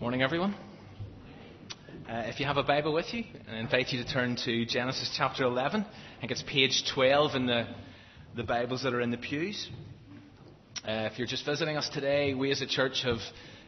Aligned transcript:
Morning, 0.00 0.22
everyone. 0.22 0.54
Uh, 2.08 2.22
if 2.24 2.40
you 2.40 2.46
have 2.46 2.56
a 2.56 2.62
Bible 2.62 2.94
with 2.94 3.12
you, 3.12 3.22
I 3.52 3.58
invite 3.58 3.92
you 3.92 4.02
to 4.02 4.10
turn 4.10 4.34
to 4.46 4.64
Genesis 4.64 5.12
chapter 5.14 5.44
11. 5.44 5.84
I 5.84 6.20
think 6.20 6.32
it's 6.32 6.42
page 6.42 6.90
12 6.94 7.34
in 7.34 7.44
the, 7.44 7.66
the 8.34 8.42
Bibles 8.42 8.82
that 8.84 8.94
are 8.94 9.02
in 9.02 9.10
the 9.10 9.18
pews. 9.18 9.68
Uh, 10.88 11.06
if 11.12 11.18
you're 11.18 11.26
just 11.26 11.44
visiting 11.44 11.76
us 11.76 11.90
today, 11.90 12.32
we 12.32 12.50
as 12.50 12.62
a 12.62 12.66
church 12.66 13.02
have 13.02 13.18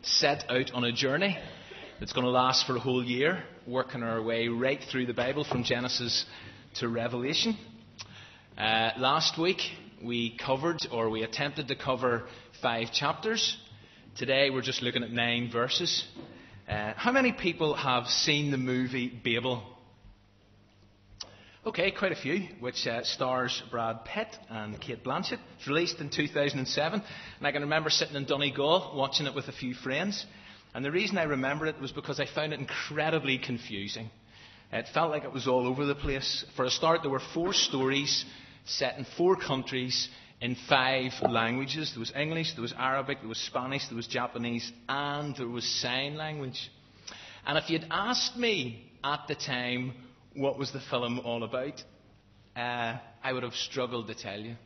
set 0.01 0.47
out 0.49 0.71
on 0.73 0.85
a 0.85 0.93
journey 0.93 1.39
that's 2.01 2.15
going 2.15 2.25
to 2.25 2.31
last 2.31 2.67
for 2.67 2.77
a 2.77 2.81
whole 2.81 3.05
year, 3.05 3.45
working 3.67 4.03
our 4.03 4.23
way 4.23 4.49
right 4.49 4.81
through 4.91 5.05
the 5.05 5.13
Bible 5.13 5.45
from 5.45 5.65
Genesis 5.65 6.25
to 6.77 6.89
Revelation. 6.89 7.59
Uh, 8.57 8.93
last 8.97 9.39
week, 9.39 9.61
we 10.03 10.35
covered, 10.39 10.79
or 10.91 11.11
we 11.11 11.25
attempted 11.25 11.69
to 11.69 11.77
cover, 11.77 12.23
five 12.63 12.91
chapters. 12.91 13.55
Today 14.15 14.51
we're 14.51 14.61
just 14.61 14.83
looking 14.83 15.03
at 15.03 15.11
nine 15.11 15.51
verses. 15.51 16.05
Uh, 16.69 16.93
how 16.97 17.13
many 17.13 17.33
people 17.33 17.73
have 17.73 18.07
seen 18.07 18.51
the 18.51 18.59
movie 18.59 19.09
Babel? 19.09 19.63
Okay, 21.65 21.91
quite 21.93 22.13
a 22.13 22.17
few, 22.17 22.47
which 22.61 22.87
uh, 22.87 23.05
stars 23.05 23.63
Brad 23.71 24.05
Pitt 24.05 24.29
and 24.51 24.79
Cate 24.79 25.03
Blanchett. 25.03 25.39
It's 25.57 25.67
released 25.67 25.99
in 26.01 26.11
2007, 26.11 27.03
and 27.39 27.47
I 27.47 27.53
can 27.53 27.63
remember 27.63 27.89
sitting 27.89 28.15
in 28.15 28.27
Donegal 28.27 28.93
watching 28.95 29.27
it 29.27 29.35
with 29.35 29.49
a 29.49 29.53
few 29.53 29.73
friends. 29.73 30.27
And 30.75 30.85
the 30.85 30.93
reason 30.93 31.17
I 31.17 31.23
remember 31.23 31.65
it 31.65 31.81
was 31.81 31.91
because 31.91 32.21
I 32.21 32.27
found 32.27 32.53
it 32.53 32.61
incredibly 32.61 33.39
confusing. 33.39 34.11
It 34.73 34.89
felt 34.93 35.11
like 35.11 35.25
it 35.25 35.33
was 35.33 35.49
all 35.49 35.67
over 35.67 35.87
the 35.87 35.95
place. 35.95 36.45
For 36.55 36.67
a 36.67 36.71
start, 36.71 37.01
there 37.01 37.11
were 37.11 37.23
four 37.33 37.55
stories 37.55 38.27
set 38.67 38.99
in 38.99 39.07
four 39.17 39.37
countries 39.37 40.11
in 40.43 40.57
five 40.69 41.13
languages. 41.23 41.93
There 41.95 42.01
was 42.01 42.13
English, 42.17 42.55
there 42.55 42.63
was 42.63 42.75
Arabic, 42.77 43.21
there 43.21 43.29
was 43.29 43.39
Spanish, 43.39 43.87
there 43.87 43.97
was 43.97 44.09
Japanese, 44.09 44.71
and 44.89 45.37
there 45.37 45.49
was 45.49 45.65
sign 45.65 46.17
language. 46.17 46.69
And 47.47 47.57
if 47.57 47.71
you'd 47.71 47.87
asked 47.91 48.37
me 48.37 48.93
at 49.05 49.21
the 49.29 49.37
time 49.37 49.95
what 50.35 50.59
was 50.59 50.73
the 50.73 50.81
film 50.91 51.21
all 51.21 51.45
about, 51.45 51.81
uh, 52.57 52.99
I 53.23 53.33
would 53.33 53.45
have 53.45 53.55
struggled 53.55 54.09
to 54.09 54.17
tell 54.17 54.41
you. 54.41 54.57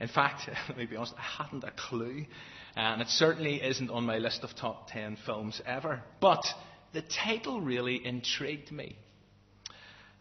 In 0.00 0.08
fact, 0.08 0.50
let 0.68 0.76
me 0.76 0.86
be 0.86 0.96
honest, 0.96 1.14
I 1.16 1.44
hadn't 1.44 1.62
a 1.62 1.70
clue. 1.70 2.26
And 2.74 3.00
it 3.00 3.08
certainly 3.08 3.62
isn't 3.62 3.90
on 3.90 4.04
my 4.04 4.18
list 4.18 4.42
of 4.42 4.56
top 4.56 4.90
10 4.90 5.18
films 5.24 5.62
ever. 5.64 6.02
But 6.20 6.44
the 6.92 7.02
title 7.02 7.60
really 7.60 8.04
intrigued 8.04 8.72
me. 8.72 8.96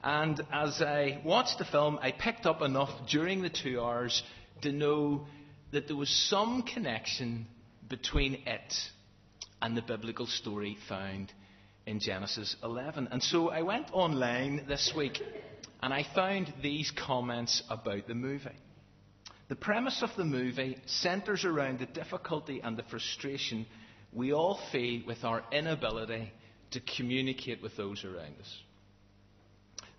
And 0.03 0.41
as 0.51 0.81
I 0.81 1.21
watched 1.23 1.59
the 1.59 1.65
film, 1.65 1.97
I 2.01 2.11
picked 2.11 2.45
up 2.45 2.61
enough 2.61 2.89
during 3.09 3.41
the 3.41 3.49
two 3.49 3.81
hours 3.81 4.21
to 4.61 4.71
know 4.71 5.25
that 5.71 5.87
there 5.87 5.95
was 5.95 6.09
some 6.09 6.63
connection 6.63 7.47
between 7.89 8.35
it 8.45 8.73
and 9.61 9.75
the 9.75 9.81
biblical 9.81 10.27
story 10.27 10.77
found 10.89 11.31
in 11.85 11.99
Genesis 11.99 12.55
11. 12.63 13.09
And 13.11 13.21
so 13.21 13.49
I 13.49 13.61
went 13.61 13.87
online 13.93 14.65
this 14.67 14.93
week 14.95 15.21
and 15.81 15.93
I 15.93 16.05
found 16.15 16.53
these 16.61 16.91
comments 16.91 17.63
about 17.69 18.07
the 18.07 18.15
movie. 18.15 18.49
The 19.49 19.55
premise 19.55 20.01
of 20.01 20.11
the 20.15 20.23
movie 20.23 20.77
centres 20.85 21.43
around 21.43 21.79
the 21.79 21.85
difficulty 21.85 22.61
and 22.63 22.77
the 22.77 22.83
frustration 22.83 23.65
we 24.13 24.33
all 24.33 24.59
feel 24.71 25.01
with 25.05 25.23
our 25.23 25.43
inability 25.51 26.31
to 26.71 26.81
communicate 26.97 27.61
with 27.61 27.75
those 27.75 28.03
around 28.03 28.35
us. 28.39 28.57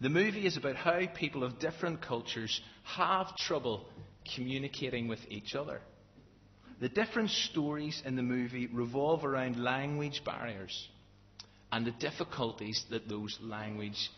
The 0.00 0.08
movie 0.08 0.47
is 0.47 0.56
about 0.56 0.76
how 0.76 1.06
people 1.14 1.44
of 1.44 1.58
different 1.58 2.02
cultures 2.02 2.60
have 2.84 3.36
trouble 3.36 3.86
communicating 4.34 5.09
with 5.09 5.20
each 5.28 5.55
other. 5.55 5.81
The 6.81 6.89
different 6.89 7.31
stories 7.31 8.03
in 8.05 8.17
the 8.17 8.23
movie 8.23 8.67
revolve 8.67 9.25
around 9.25 9.62
language 9.62 10.23
barriers 10.25 10.89
and 11.70 11.87
the 11.87 11.92
difficulties 11.92 12.84
that 12.91 13.09
those 13.09 13.39
language 13.41 14.11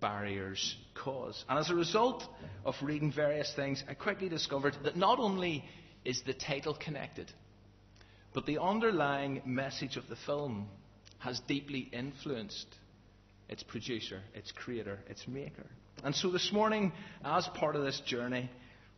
barriers 0.00 0.76
cause. 0.94 1.44
And 1.48 1.58
as 1.58 1.70
a 1.70 1.74
result 1.74 2.24
of 2.64 2.74
reading 2.80 3.12
various 3.12 3.52
things, 3.54 3.82
I 3.88 3.94
quickly 3.94 4.28
discovered 4.28 4.76
that 4.84 4.96
not 4.96 5.18
only 5.18 5.64
is 6.04 6.22
the 6.22 6.32
title 6.32 6.74
connected, 6.74 7.30
but 8.34 8.46
the 8.46 8.60
underlying 8.60 9.42
message 9.44 9.96
of 9.96 10.08
the 10.08 10.16
film 10.16 10.68
has 11.18 11.40
deeply 11.40 11.88
influenced 11.92 12.66
its 13.48 13.62
producer, 13.62 14.20
its 14.34 14.50
creator, 14.52 14.98
its 15.08 15.28
maker. 15.28 15.66
And 16.02 16.14
so 16.14 16.30
this 16.30 16.50
morning, 16.52 16.92
as 17.24 17.46
part 17.48 17.76
of 17.76 17.84
this 17.84 18.00
journey, 18.06 18.50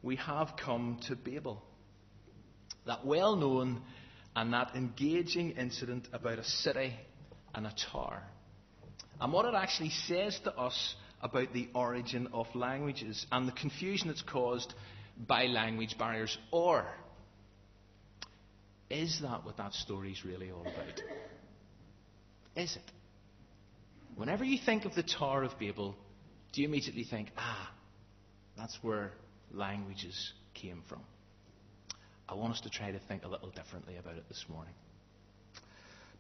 we 0.04 0.16
have 0.16 0.52
come 0.62 1.00
to 1.08 1.16
Babel. 1.16 1.62
That 2.86 3.06
well 3.06 3.34
known 3.34 3.80
and 4.36 4.52
that 4.52 4.76
engaging 4.76 5.52
incident 5.52 6.06
about 6.12 6.38
a 6.38 6.44
city 6.44 6.94
and 7.54 7.66
a 7.66 7.74
tower. 7.90 8.22
And 9.20 9.32
what 9.32 9.46
it 9.46 9.54
actually 9.54 9.90
says 9.90 10.38
to 10.44 10.54
us 10.54 10.94
about 11.22 11.54
the 11.54 11.68
origin 11.74 12.28
of 12.34 12.46
languages 12.54 13.24
and 13.32 13.48
the 13.48 13.52
confusion 13.52 14.08
that's 14.08 14.22
caused 14.22 14.74
by 15.26 15.46
language 15.46 15.96
barriers. 15.98 16.36
Or 16.52 16.84
is 18.90 19.20
that 19.22 19.46
what 19.46 19.56
that 19.56 19.72
story 19.72 20.12
is 20.12 20.22
really 20.24 20.50
all 20.50 20.60
about? 20.60 21.00
Is 22.56 22.76
it? 22.76 22.92
Whenever 24.16 24.44
you 24.44 24.58
think 24.64 24.84
of 24.84 24.94
the 24.94 25.02
Tower 25.02 25.44
of 25.44 25.58
Babel, 25.58 25.96
do 26.52 26.60
you 26.60 26.68
immediately 26.68 27.04
think, 27.04 27.30
ah, 27.38 27.72
that's 28.56 28.78
where 28.82 29.12
languages 29.54 30.32
came 30.54 30.82
from. 30.88 31.00
I 32.28 32.34
want 32.34 32.54
us 32.54 32.60
to 32.62 32.70
try 32.70 32.90
to 32.90 32.98
think 33.00 33.24
a 33.24 33.28
little 33.28 33.50
differently 33.50 33.96
about 33.96 34.16
it 34.16 34.24
this 34.28 34.44
morning. 34.48 34.74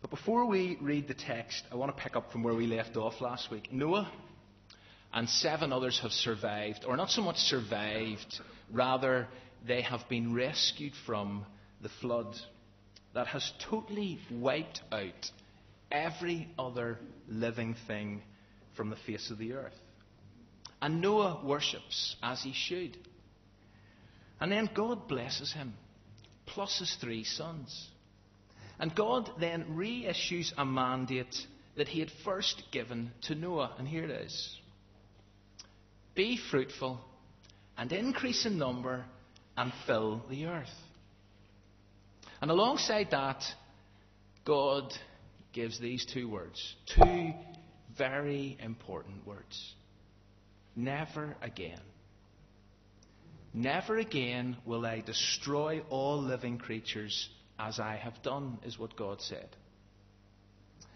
But 0.00 0.10
before 0.10 0.44
we 0.44 0.76
read 0.82 1.08
the 1.08 1.14
text, 1.14 1.64
I 1.72 1.76
want 1.76 1.96
to 1.96 2.02
pick 2.02 2.14
up 2.14 2.30
from 2.30 2.42
where 2.42 2.54
we 2.54 2.66
left 2.66 2.96
off 2.96 3.20
last 3.20 3.50
week. 3.50 3.72
Noah 3.72 4.10
and 5.14 5.28
seven 5.28 5.72
others 5.72 5.98
have 6.00 6.12
survived, 6.12 6.84
or 6.86 6.96
not 6.96 7.10
so 7.10 7.22
much 7.22 7.36
survived, 7.36 8.40
rather, 8.70 9.28
they 9.66 9.80
have 9.80 10.06
been 10.08 10.34
rescued 10.34 10.92
from 11.06 11.46
the 11.80 11.88
flood 11.88 12.36
that 13.14 13.28
has 13.28 13.50
totally 13.70 14.18
wiped 14.30 14.82
out 14.92 15.30
every 15.90 16.48
other 16.58 16.98
living 17.28 17.76
thing 17.86 18.22
from 18.76 18.90
the 18.90 18.96
face 19.06 19.30
of 19.30 19.38
the 19.38 19.52
earth. 19.54 19.72
And 20.82 21.00
Noah 21.00 21.40
worships 21.44 22.16
as 22.22 22.42
he 22.42 22.52
should. 22.52 22.98
And 24.40 24.50
then 24.50 24.68
God 24.74 25.08
blesses 25.08 25.52
him, 25.52 25.74
plus 26.46 26.78
his 26.78 26.94
three 27.00 27.24
sons. 27.24 27.88
And 28.78 28.94
God 28.94 29.30
then 29.38 29.76
reissues 29.76 30.52
a 30.56 30.64
mandate 30.64 31.34
that 31.76 31.88
he 31.88 32.00
had 32.00 32.10
first 32.24 32.62
given 32.72 33.12
to 33.22 33.34
Noah. 33.34 33.74
And 33.78 33.86
here 33.86 34.04
it 34.04 34.10
is 34.10 34.58
Be 36.14 36.38
fruitful 36.50 37.00
and 37.76 37.92
increase 37.92 38.46
in 38.46 38.58
number 38.58 39.04
and 39.56 39.72
fill 39.86 40.22
the 40.28 40.46
earth. 40.46 40.68
And 42.40 42.50
alongside 42.50 43.10
that, 43.12 43.42
God 44.44 44.92
gives 45.52 45.80
these 45.80 46.04
two 46.04 46.28
words, 46.28 46.74
two 46.86 47.32
very 47.96 48.58
important 48.60 49.26
words. 49.26 49.74
Never 50.76 51.36
again. 51.40 51.80
Never 53.54 53.98
again 53.98 54.56
will 54.66 54.84
I 54.84 55.00
destroy 55.00 55.80
all 55.88 56.20
living 56.20 56.58
creatures 56.58 57.30
as 57.58 57.78
I 57.78 57.94
have 57.96 58.20
done, 58.22 58.58
is 58.64 58.78
what 58.78 58.96
God 58.96 59.22
said. 59.22 59.48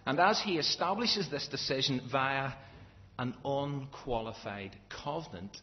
And 0.04 0.19
as 0.19 0.41
he 0.41 0.58
establishes 0.58 1.30
this 1.30 1.46
decision 1.46 2.00
via 2.10 2.52
an 3.16 3.34
unqualified 3.44 4.74
covenant, 4.88 5.56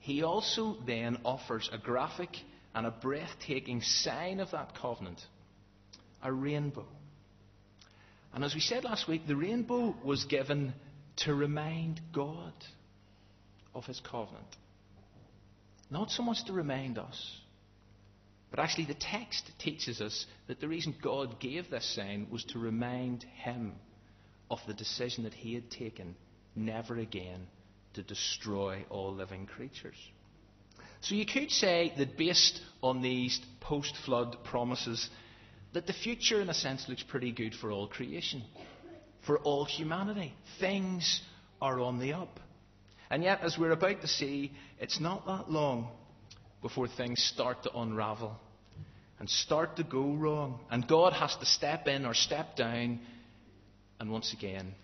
he 0.00 0.22
also 0.22 0.76
then 0.86 1.18
offers 1.24 1.70
a 1.72 1.78
graphic 1.78 2.36
and 2.74 2.86
a 2.86 2.90
breathtaking 2.90 3.80
sign 3.80 4.40
of 4.40 4.50
that 4.50 4.74
covenant 4.74 5.24
a 6.22 6.32
rainbow. 6.32 6.86
And 8.32 8.42
as 8.42 8.54
we 8.54 8.60
said 8.60 8.82
last 8.82 9.06
week, 9.06 9.26
the 9.26 9.36
rainbow 9.36 9.94
was 10.02 10.24
given 10.24 10.72
to 11.16 11.34
remind 11.34 12.00
God 12.12 12.54
of 13.74 13.84
his 13.84 14.00
covenant. 14.00 14.46
Not 15.94 16.10
so 16.10 16.24
much 16.24 16.42
to 16.46 16.52
remind 16.52 16.98
us, 16.98 17.40
but 18.50 18.58
actually 18.58 18.86
the 18.86 18.94
text 18.94 19.48
teaches 19.60 20.00
us 20.00 20.26
that 20.48 20.60
the 20.60 20.66
reason 20.66 20.92
God 21.00 21.38
gave 21.38 21.70
this 21.70 21.94
sign 21.94 22.26
was 22.32 22.42
to 22.46 22.58
remind 22.58 23.22
him 23.22 23.74
of 24.50 24.58
the 24.66 24.74
decision 24.74 25.22
that 25.22 25.34
he 25.34 25.54
had 25.54 25.70
taken 25.70 26.16
never 26.56 26.98
again 26.98 27.46
to 27.92 28.02
destroy 28.02 28.84
all 28.90 29.14
living 29.14 29.46
creatures. 29.46 29.94
So 31.00 31.14
you 31.14 31.26
could 31.26 31.52
say 31.52 31.92
that 31.96 32.18
based 32.18 32.60
on 32.82 33.00
these 33.00 33.40
post 33.60 33.94
flood 34.04 34.36
promises, 34.42 35.08
that 35.74 35.86
the 35.86 35.92
future, 35.92 36.40
in 36.40 36.50
a 36.50 36.54
sense, 36.54 36.88
looks 36.88 37.04
pretty 37.04 37.30
good 37.30 37.54
for 37.54 37.70
all 37.70 37.86
creation, 37.86 38.42
for 39.24 39.38
all 39.38 39.64
humanity. 39.64 40.34
Things 40.58 41.22
are 41.62 41.78
on 41.78 42.00
the 42.00 42.14
up. 42.14 42.40
And 43.14 43.22
yet, 43.22 43.42
as 43.42 43.56
we're 43.56 43.70
about 43.70 44.00
to 44.00 44.08
see, 44.08 44.50
it's 44.80 44.98
not 44.98 45.24
that 45.26 45.48
long 45.48 45.86
before 46.62 46.88
things 46.88 47.22
start 47.22 47.62
to 47.62 47.78
unravel 47.78 48.36
and 49.20 49.30
start 49.30 49.76
to 49.76 49.84
go 49.84 50.14
wrong. 50.14 50.58
And 50.68 50.88
God 50.88 51.12
has 51.12 51.36
to 51.36 51.46
step 51.46 51.86
in 51.86 52.06
or 52.06 52.12
step 52.12 52.56
down, 52.56 52.98
and 54.00 54.10
once 54.10 54.32
again, 54.32 54.74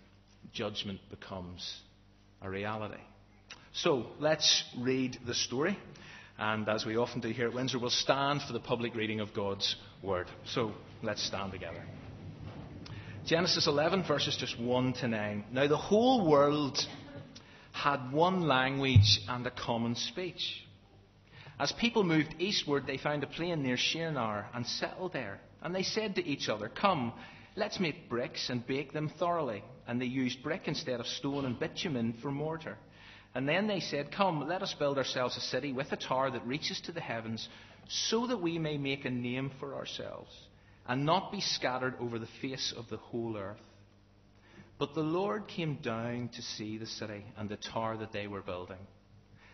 judgment 0.53 1.01
becomes 1.09 1.77
a 2.41 2.49
reality. 2.49 3.01
So 3.73 4.05
let's 4.17 4.63
read 4.79 5.17
the 5.27 5.35
story. 5.35 5.77
And 6.39 6.69
as 6.69 6.85
we 6.85 6.95
often 6.95 7.19
do 7.19 7.31
here 7.31 7.49
at 7.49 7.53
Windsor, 7.53 7.79
we'll 7.79 7.89
stand 7.89 8.43
for 8.43 8.53
the 8.53 8.61
public 8.61 8.95
reading 8.95 9.19
of 9.19 9.33
God's 9.33 9.75
Word. 10.01 10.27
So 10.45 10.71
let's 11.03 11.21
stand 11.21 11.51
together. 11.51 11.83
Genesis 13.25 13.67
11, 13.67 14.05
verses 14.07 14.37
just 14.37 14.57
1 14.57 14.93
to 15.01 15.09
9. 15.09 15.43
Now 15.51 15.67
the 15.67 15.75
whole 15.75 16.29
world 16.29 16.79
had 17.71 18.11
one 18.11 18.47
language 18.47 19.21
and 19.27 19.45
a 19.45 19.51
common 19.51 19.95
speech. 19.95 20.63
As 21.59 21.71
people 21.73 22.03
moved 22.03 22.35
eastward, 22.39 22.87
they 22.87 22.97
found 22.97 23.23
a 23.23 23.27
plain 23.27 23.61
near 23.63 23.77
Shinar 23.77 24.47
and 24.53 24.65
settled 24.65 25.13
there. 25.13 25.39
And 25.61 25.75
they 25.75 25.83
said 25.83 26.15
to 26.15 26.25
each 26.25 26.49
other, 26.49 26.69
Come, 26.69 27.13
let's 27.55 27.79
make 27.79 28.09
bricks 28.09 28.49
and 28.49 28.65
bake 28.65 28.93
them 28.93 29.11
thoroughly. 29.19 29.63
And 29.87 30.01
they 30.01 30.05
used 30.05 30.41
brick 30.41 30.63
instead 30.67 30.99
of 30.99 31.05
stone 31.05 31.45
and 31.45 31.59
bitumen 31.59 32.15
for 32.21 32.31
mortar. 32.31 32.77
And 33.33 33.47
then 33.47 33.67
they 33.67 33.79
said, 33.79 34.11
Come, 34.11 34.47
let 34.47 34.61
us 34.61 34.73
build 34.73 34.97
ourselves 34.97 35.37
a 35.37 35.41
city 35.41 35.71
with 35.71 35.91
a 35.91 35.97
tower 35.97 36.31
that 36.31 36.45
reaches 36.45 36.81
to 36.81 36.91
the 36.91 36.99
heavens, 36.99 37.47
so 37.87 38.27
that 38.27 38.41
we 38.41 38.57
may 38.57 38.77
make 38.77 39.05
a 39.05 39.09
name 39.09 39.51
for 39.59 39.75
ourselves, 39.75 40.31
and 40.87 41.05
not 41.05 41.31
be 41.31 41.41
scattered 41.41 41.95
over 41.99 42.19
the 42.19 42.27
face 42.41 42.73
of 42.75 42.89
the 42.89 42.97
whole 42.97 43.37
earth. 43.37 43.57
But 44.81 44.95
the 44.95 45.01
Lord 45.01 45.47
came 45.47 45.75
down 45.75 46.31
to 46.33 46.41
see 46.41 46.79
the 46.79 46.87
city 46.87 47.23
and 47.37 47.47
the 47.47 47.57
tower 47.57 47.97
that 47.97 48.11
they 48.11 48.25
were 48.25 48.41
building. 48.41 48.79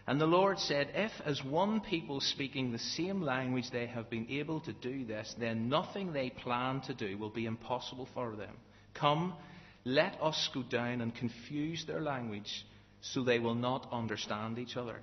And 0.07 0.21
the 0.21 0.25
Lord 0.25 0.57
said, 0.57 0.91
If, 0.94 1.12
as 1.25 1.44
one 1.44 1.81
people 1.81 2.21
speaking 2.21 2.71
the 2.71 2.79
same 2.79 3.21
language, 3.21 3.69
they 3.69 3.88
have 3.88 4.09
been 4.09 4.27
able 4.29 4.62
to 4.62 4.71
do 4.71 5.03
this, 5.03 5.35
then 5.38 5.68
nothing 5.68 6.13
they 6.13 6.29
plan 6.29 6.79
to 6.83 6.94
do 6.94 7.18
will 7.18 7.29
be 7.29 7.45
impossible 7.45 8.07
for 8.13 8.38
them. 8.38 8.56
Come, 8.94 9.33
let 9.83 10.18
us 10.21 10.50
go 10.53 10.63
down 10.63 11.01
and 11.01 11.13
confuse 11.13 11.83
their 11.85 12.00
language 12.00 12.65
so 13.01 13.21
they 13.21 13.39
will 13.39 13.53
not 13.53 13.89
understand 13.91 14.57
each 14.57 14.77
other. 14.77 15.01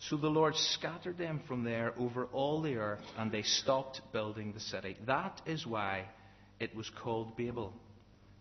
So 0.00 0.16
the 0.16 0.26
Lord 0.26 0.56
scattered 0.56 1.18
them 1.18 1.40
from 1.46 1.62
there 1.62 1.94
over 2.00 2.24
all 2.32 2.62
the 2.62 2.74
earth, 2.78 3.04
and 3.16 3.30
they 3.30 3.42
stopped 3.42 4.00
building 4.12 4.54
the 4.54 4.58
city. 4.58 4.96
That 5.06 5.40
is 5.46 5.64
why 5.64 6.06
it 6.58 6.74
was 6.74 6.90
called 7.00 7.36
Babel, 7.36 7.72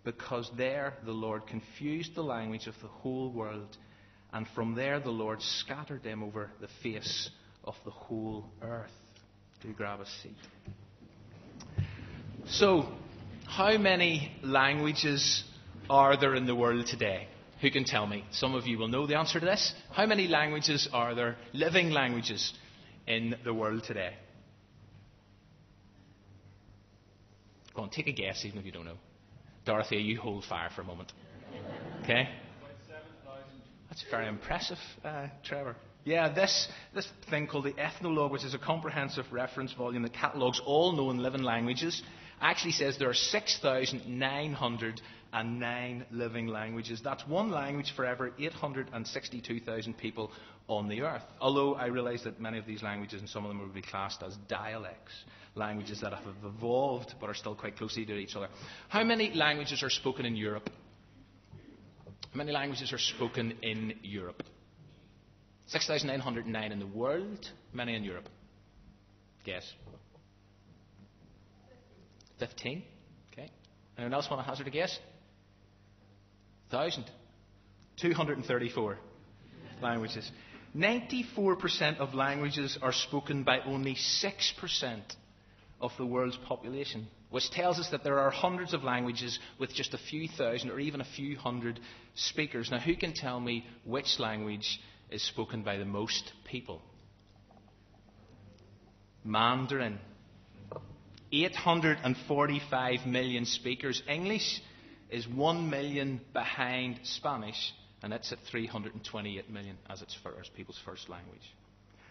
because 0.04 0.50
there 0.58 0.94
the 1.06 1.12
Lord 1.12 1.48
confused 1.48 2.16
the 2.16 2.24
language 2.24 2.68
of 2.68 2.76
the 2.82 2.88
whole 2.88 3.32
world, 3.32 3.78
and 4.32 4.48
from 4.56 4.76
there 4.76 5.00
the 5.00 5.10
Lord 5.10 5.42
scattered 5.42 6.04
them 6.04 6.24
over 6.24 6.52
the 6.62 6.70
face 6.82 7.30
of 7.64 7.76
the 7.86 7.92
whole 7.92 8.46
earth. 8.62 8.92
Do 9.62 9.74
grab 9.74 10.00
a 10.00 10.06
seat. 10.06 10.38
So, 12.48 12.88
how 13.46 13.78
many 13.78 14.32
languages 14.42 15.44
are 15.90 16.18
there 16.18 16.36
in 16.36 16.46
the 16.46 16.56
world 16.56 16.88
today? 16.88 17.28
Who 17.62 17.70
can 17.70 17.84
tell 17.84 18.08
me? 18.08 18.24
Some 18.32 18.56
of 18.56 18.66
you 18.66 18.78
will 18.78 18.88
know 18.88 19.06
the 19.06 19.18
answer 19.18 19.40
to 19.40 19.46
this. 19.46 19.74
How 19.92 20.06
many 20.06 20.28
languages 20.28 20.88
are 20.94 21.14
there, 21.14 21.36
living 21.52 21.90
languages, 21.90 22.54
in 23.06 23.36
the 23.44 23.54
world 23.54 23.84
today? 23.84 24.14
Go 27.76 27.82
on, 27.84 27.90
take 27.90 28.08
a 28.08 28.14
guess, 28.14 28.46
even 28.46 28.60
if 28.60 28.66
you 28.66 28.72
don't 28.72 28.86
know. 28.86 28.98
Dorothea, 29.70 30.00
you 30.00 30.20
hold 30.20 30.44
fire 30.46 30.72
for 30.76 30.82
a 30.82 30.84
moment. 30.84 31.14
Okay? 32.02 32.28
That's 33.88 34.04
very 34.10 34.28
impressive, 34.28 34.80
uh, 35.06 35.28
Trevor. 35.44 35.76
Yeah, 36.06 36.34
this, 36.34 36.68
this 36.96 37.08
thing 37.30 37.46
called 37.46 37.66
the 37.66 37.80
Ethnologue, 37.80 38.32
which 38.32 38.44
is 38.44 38.56
a 38.56 38.58
comprehensive 38.58 39.26
reference 39.32 39.72
volume 39.74 40.02
that 40.02 40.14
catalogues 40.14 40.60
all 40.66 40.94
known 40.94 41.20
living 41.20 41.44
languages, 41.44 42.02
actually 42.42 42.72
says 42.72 42.98
there 42.98 43.12
are 43.12 43.14
6,909 45.32 46.06
living 46.12 46.48
languages. 46.48 47.02
That's 47.04 47.26
one 47.28 47.52
language 47.52 47.94
for 47.96 48.06
every 48.06 48.32
862,000 48.40 49.98
people 49.98 50.32
on 50.68 50.88
the 50.88 51.02
earth. 51.02 51.24
Although 51.40 51.76
I 51.76 51.88
realize 51.88 52.24
that 52.24 52.40
many 52.40 52.58
of 52.58 52.66
these 52.66 52.82
languages, 52.84 53.22
and 53.22 53.30
some 53.30 53.46
of 53.46 53.50
them 53.50 53.60
would 53.60 53.74
be 53.74 53.82
classed 53.82 54.24
as 54.24 54.36
dialects, 54.48 55.12
languages 55.56 56.02
that 56.02 56.14
have 56.14 56.24
evolved 56.44 57.14
but 57.20 57.30
are 57.30 57.34
still 57.34 57.56
quite 57.56 57.78
closely 57.78 58.06
to 58.06 58.16
each 58.16 58.36
other. 58.36 58.48
How 58.88 59.04
many 59.04 59.34
languages 59.34 59.84
are 59.84 59.90
spoken 59.90 60.26
in 60.26 60.36
Europe? 60.36 60.70
How 62.32 62.38
many 62.38 62.52
languages 62.52 62.94
are 62.94 62.98
spoken 63.00 63.54
in 63.62 63.94
Europe? 64.04 64.44
6,909 65.68 66.72
in 66.72 66.80
the 66.80 66.88
world, 66.88 67.48
many 67.74 67.96
in 67.96 68.04
Europe. 68.04 68.30
Guess. 69.46 69.72
15? 72.40 72.84
Okay. 73.34 73.50
Anyone 73.98 74.14
else 74.14 74.30
want 74.30 74.42
to 74.44 74.50
hazard 74.50 74.68
a 74.68 74.72
guess? 74.72 74.98
1,000. 76.70 77.06
234 78.02 78.98
languages. 79.82 80.32
94% 80.76 81.98
of 81.98 82.14
languages 82.14 82.78
are 82.82 82.94
spoken 82.94 83.44
by 83.44 83.60
only 83.62 83.96
6% 83.96 85.02
of 85.82 85.92
the 85.98 86.06
world's 86.06 86.38
population, 86.48 87.08
which 87.30 87.50
tells 87.52 87.80
us 87.80 87.90
that 87.90 88.04
there 88.04 88.20
are 88.20 88.30
hundreds 88.30 88.74
of 88.74 88.84
languages 88.84 89.40
with 89.58 89.74
just 89.74 89.94
a 89.94 89.98
few 89.98 90.28
thousand 90.28 90.70
or 90.70 90.80
even 90.80 91.02
a 91.02 91.08
few 91.16 91.38
hundred 91.38 91.80
speakers. 92.16 92.70
Now, 92.70 92.80
who 92.80 92.96
can 92.96 93.14
tell 93.14 93.40
me 93.40 93.66
which 93.86 94.20
language 94.20 94.80
is 95.10 95.24
spoken 95.24 95.64
by 95.64 95.78
the 95.78 95.86
most 95.86 96.32
people? 96.50 96.82
Mandarin. 99.24 100.00
845 101.32 103.06
million 103.06 103.46
speakers. 103.46 104.02
English 104.08 104.62
is 105.10 105.28
1 105.28 105.70
million 105.70 106.22
behind 106.34 107.00
Spanish, 107.04 107.74
and 108.04 108.14
it's 108.14 108.32
at 108.32 108.40
328 108.50 109.50
million 109.50 109.78
as 109.90 110.02
its 110.02 110.16
first, 110.24 110.54
people's 110.56 110.80
first 110.86 111.10
language. 111.10 111.54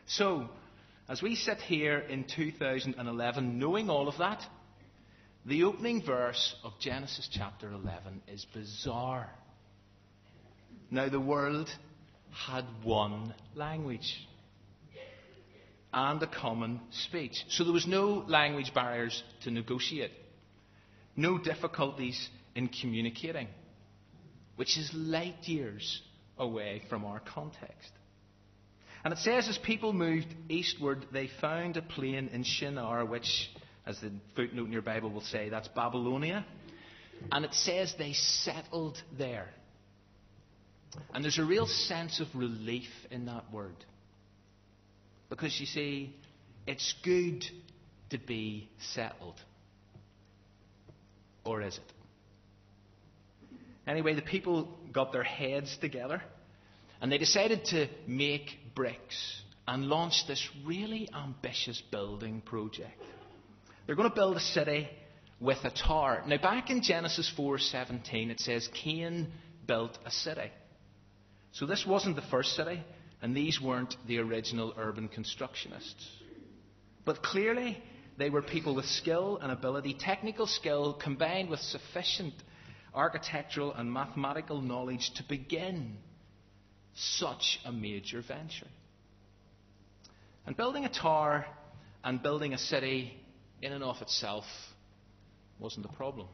So, 0.07 0.49
as 1.09 1.23
we 1.23 1.35
sit 1.35 1.59
here 1.59 1.99
in 1.99 2.25
2011, 2.25 3.59
knowing 3.59 3.89
all 3.89 4.09
of 4.09 4.19
that, 4.19 4.43
the 5.47 5.65
opening 5.65 6.03
verse 6.03 6.55
of 6.65 6.73
Genesis 6.81 7.29
chapter 7.33 7.71
11 7.71 8.23
is 8.29 8.47
bizarre. 8.53 9.31
Now, 10.91 11.09
the 11.09 11.21
world 11.21 11.71
had 12.31 12.65
one 12.83 13.35
language 13.55 14.15
and 15.93 16.23
a 16.23 16.27
common 16.27 16.81
speech. 16.91 17.45
So 17.49 17.65
there 17.65 17.73
was 17.73 17.87
no 17.87 18.25
language 18.27 18.73
barriers 18.75 19.23
to 19.43 19.51
negotiate, 19.51 20.13
no 21.17 21.39
difficulties 21.39 22.29
in 22.59 22.67
communicating, 22.67 23.47
which 24.57 24.77
is 24.77 24.91
light 24.93 25.45
years 25.45 26.03
away 26.37 26.83
from 26.91 27.05
our 27.05 27.21
context. 27.21 27.93
And 29.05 29.13
it 29.13 29.21
says, 29.21 29.49
as 29.49 29.57
people 29.59 29.93
moved 29.93 30.27
eastward, 30.49 31.07
they 31.13 31.31
found 31.41 31.77
a 31.77 31.83
plain 31.83 32.29
in 32.33 32.43
Shinar, 32.43 33.05
which, 33.05 33.49
as 33.87 34.01
the 34.01 34.11
footnote 34.35 34.67
in 34.67 34.73
your 34.73 34.83
Bible 34.83 35.09
will 35.09 35.21
say, 35.21 35.49
that's 35.51 35.69
Babylonia. 35.69 36.45
And 37.31 37.45
it 37.45 37.55
says 37.55 37.95
they 37.97 38.13
settled 38.15 39.01
there. 39.17 39.51
And 41.15 41.23
there's 41.23 41.39
a 41.39 41.45
real 41.45 41.69
sense 41.69 42.19
of 42.19 42.27
relief 42.35 42.91
in 43.13 43.27
that 43.27 43.53
word. 43.53 43.85
Because 45.31 45.61
you 45.61 45.67
see, 45.67 46.17
it's 46.67 46.93
good 47.05 47.45
to 48.11 48.19
be 48.19 48.69
settled. 48.95 49.41
Or 51.45 51.63
is 51.63 51.77
it? 51.77 51.93
Anyway, 53.89 54.15
the 54.15 54.23
people 54.23 54.69
got 54.93 55.13
their 55.13 55.25
heads 55.25 55.77
together 55.81 56.23
and 57.01 57.11
they 57.11 57.19
decided 57.19 57.65
to 57.65 57.89
make 58.07 58.59
bricks 58.75 59.43
and 59.67 59.87
launch 59.87 60.27
this 60.29 60.47
really 60.65 61.09
ambitious 61.15 61.83
building 61.91 62.43
project. 62.43 63.03
They're 63.87 63.97
going 63.97 64.09
to 64.09 64.15
build 64.15 64.37
a 64.37 64.41
city 64.41 64.89
with 65.41 65.59
a 65.65 65.71
tower. 65.71 66.23
Now 66.27 66.37
back 66.37 66.69
in 66.69 66.83
Genesis 66.83 67.33
4:17 67.37 68.31
it 68.31 68.41
says 68.41 68.69
Cain 68.75 69.33
built 69.67 69.99
a 70.05 70.11
city. 70.11 70.51
So 71.53 71.65
this 71.65 71.87
wasn't 71.87 72.17
the 72.17 72.23
first 72.31 72.55
city. 72.55 72.83
And 73.21 73.37
these 73.37 73.61
weren't 73.61 73.97
the 74.07 74.19
original 74.19 74.75
urban 74.79 75.09
constructionists. 75.09 76.07
But 77.05 77.23
clearly, 77.23 77.83
they 78.17 78.31
were 78.31 78.43
people 78.43 78.77
with 78.77 78.85
skill 78.85 79.39
and 79.43 79.51
ability, 79.51 79.97
technical 79.99 80.47
skill 80.47 80.93
combined 80.95 81.49
with 81.51 81.59
sufficient 81.59 82.35
architectural 82.95 83.73
and 83.75 83.93
mathematical 83.93 84.61
knowledge 84.61 85.11
to 85.17 85.23
begin 85.29 85.97
such 86.95 87.61
a 87.65 87.73
major 87.73 88.23
venture. 88.27 88.67
And 90.47 90.57
building 90.57 90.85
a 90.85 90.89
tower 90.89 91.45
and 92.03 92.23
building 92.23 92.55
a 92.55 92.59
city 92.59 93.13
in 93.61 93.73
and 93.73 93.85
of 93.85 94.01
itself 94.01 94.45
wasn't 95.59 95.87
the 95.87 95.93
problem. 95.93 96.29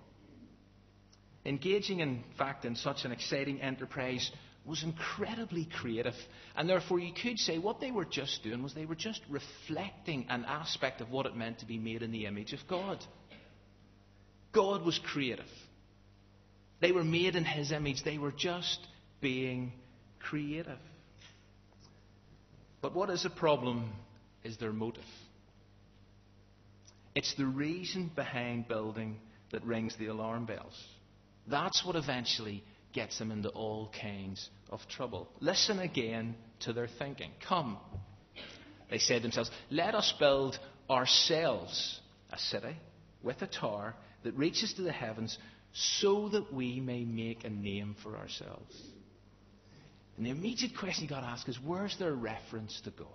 Engaging, 1.44 2.00
in 2.00 2.24
fact, 2.38 2.64
in 2.64 2.76
such 2.76 3.04
an 3.04 3.12
exciting 3.12 3.60
enterprise 3.60 4.30
was 4.64 4.82
incredibly 4.82 5.68
creative. 5.80 6.14
And 6.56 6.68
therefore, 6.68 6.98
you 6.98 7.12
could 7.12 7.38
say 7.38 7.58
what 7.58 7.80
they 7.80 7.90
were 7.90 8.06
just 8.06 8.42
doing 8.42 8.62
was 8.62 8.72
they 8.72 8.86
were 8.86 8.94
just 8.94 9.20
reflecting 9.28 10.26
an 10.30 10.44
aspect 10.46 11.00
of 11.00 11.10
what 11.10 11.26
it 11.26 11.36
meant 11.36 11.58
to 11.58 11.66
be 11.66 11.76
made 11.76 12.02
in 12.02 12.12
the 12.12 12.26
image 12.26 12.54
of 12.54 12.60
God. 12.68 12.98
God 14.52 14.82
was 14.82 14.98
creative. 14.98 15.44
They 16.80 16.92
were 16.92 17.04
made 17.04 17.36
in 17.36 17.44
His 17.44 17.72
image. 17.72 18.02
They 18.04 18.18
were 18.18 18.32
just 18.32 18.78
being 19.20 19.72
creative. 20.20 20.78
But 22.80 22.94
what 22.94 23.10
is 23.10 23.24
a 23.24 23.30
problem 23.30 23.92
is 24.42 24.58
their 24.58 24.72
motive. 24.72 25.04
It's 27.14 27.34
the 27.36 27.46
reason 27.46 28.10
behind 28.14 28.68
building 28.68 29.18
that 29.52 29.64
rings 29.64 29.96
the 29.98 30.06
alarm 30.06 30.46
bells. 30.46 30.84
That's 31.46 31.84
what 31.84 31.96
eventually 31.96 32.64
gets 32.92 33.18
them 33.18 33.30
into 33.30 33.48
all 33.50 33.90
kinds 34.00 34.48
of 34.70 34.80
trouble. 34.88 35.28
Listen 35.40 35.78
again 35.78 36.34
to 36.60 36.72
their 36.72 36.88
thinking. 36.98 37.30
Come, 37.48 37.78
they 38.90 38.98
said 38.98 39.22
themselves, 39.22 39.50
let 39.70 39.94
us 39.94 40.12
build 40.18 40.58
ourselves 40.90 42.00
a 42.32 42.38
city 42.38 42.76
with 43.22 43.40
a 43.42 43.46
tower 43.46 43.94
that 44.22 44.36
reaches 44.36 44.74
to 44.74 44.82
the 44.82 44.92
heavens 44.92 45.38
so 45.74 46.28
that 46.30 46.52
we 46.52 46.80
may 46.80 47.04
make 47.04 47.44
a 47.44 47.50
name 47.50 47.96
for 48.02 48.16
ourselves. 48.16 48.80
And 50.16 50.24
the 50.24 50.30
immediate 50.30 50.76
question 50.78 51.04
you 51.04 51.10
got 51.10 51.20
to 51.20 51.26
ask 51.26 51.48
is 51.48 51.58
where's 51.62 51.96
their 51.98 52.14
reference 52.14 52.80
to 52.84 52.90
God? 52.90 53.08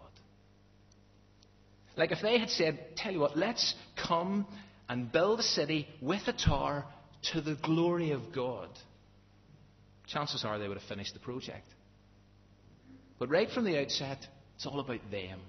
Like 1.95 2.11
if 2.11 2.21
they 2.21 2.37
had 2.37 2.49
said, 2.49 2.97
tell 2.97 3.11
you 3.11 3.19
what, 3.19 3.37
let's 3.37 3.73
come 4.07 4.45
and 4.89 5.11
build 5.11 5.39
a 5.39 5.43
city 5.43 5.87
with 6.01 6.21
a 6.27 6.33
tower 6.33 6.85
to 7.33 7.41
the 7.41 7.55
glory 7.55 8.11
of 8.11 8.33
God, 8.33 8.69
chances 10.07 10.43
are 10.43 10.59
they 10.59 10.67
would 10.67 10.77
have 10.77 10.87
finished 10.87 11.13
the 11.13 11.19
project. 11.19 11.67
But 13.19 13.29
right 13.29 13.49
from 13.49 13.65
the 13.65 13.79
outset, 13.79 14.19
it's 14.55 14.65
all 14.65 14.79
about 14.79 15.11
them. 15.11 15.39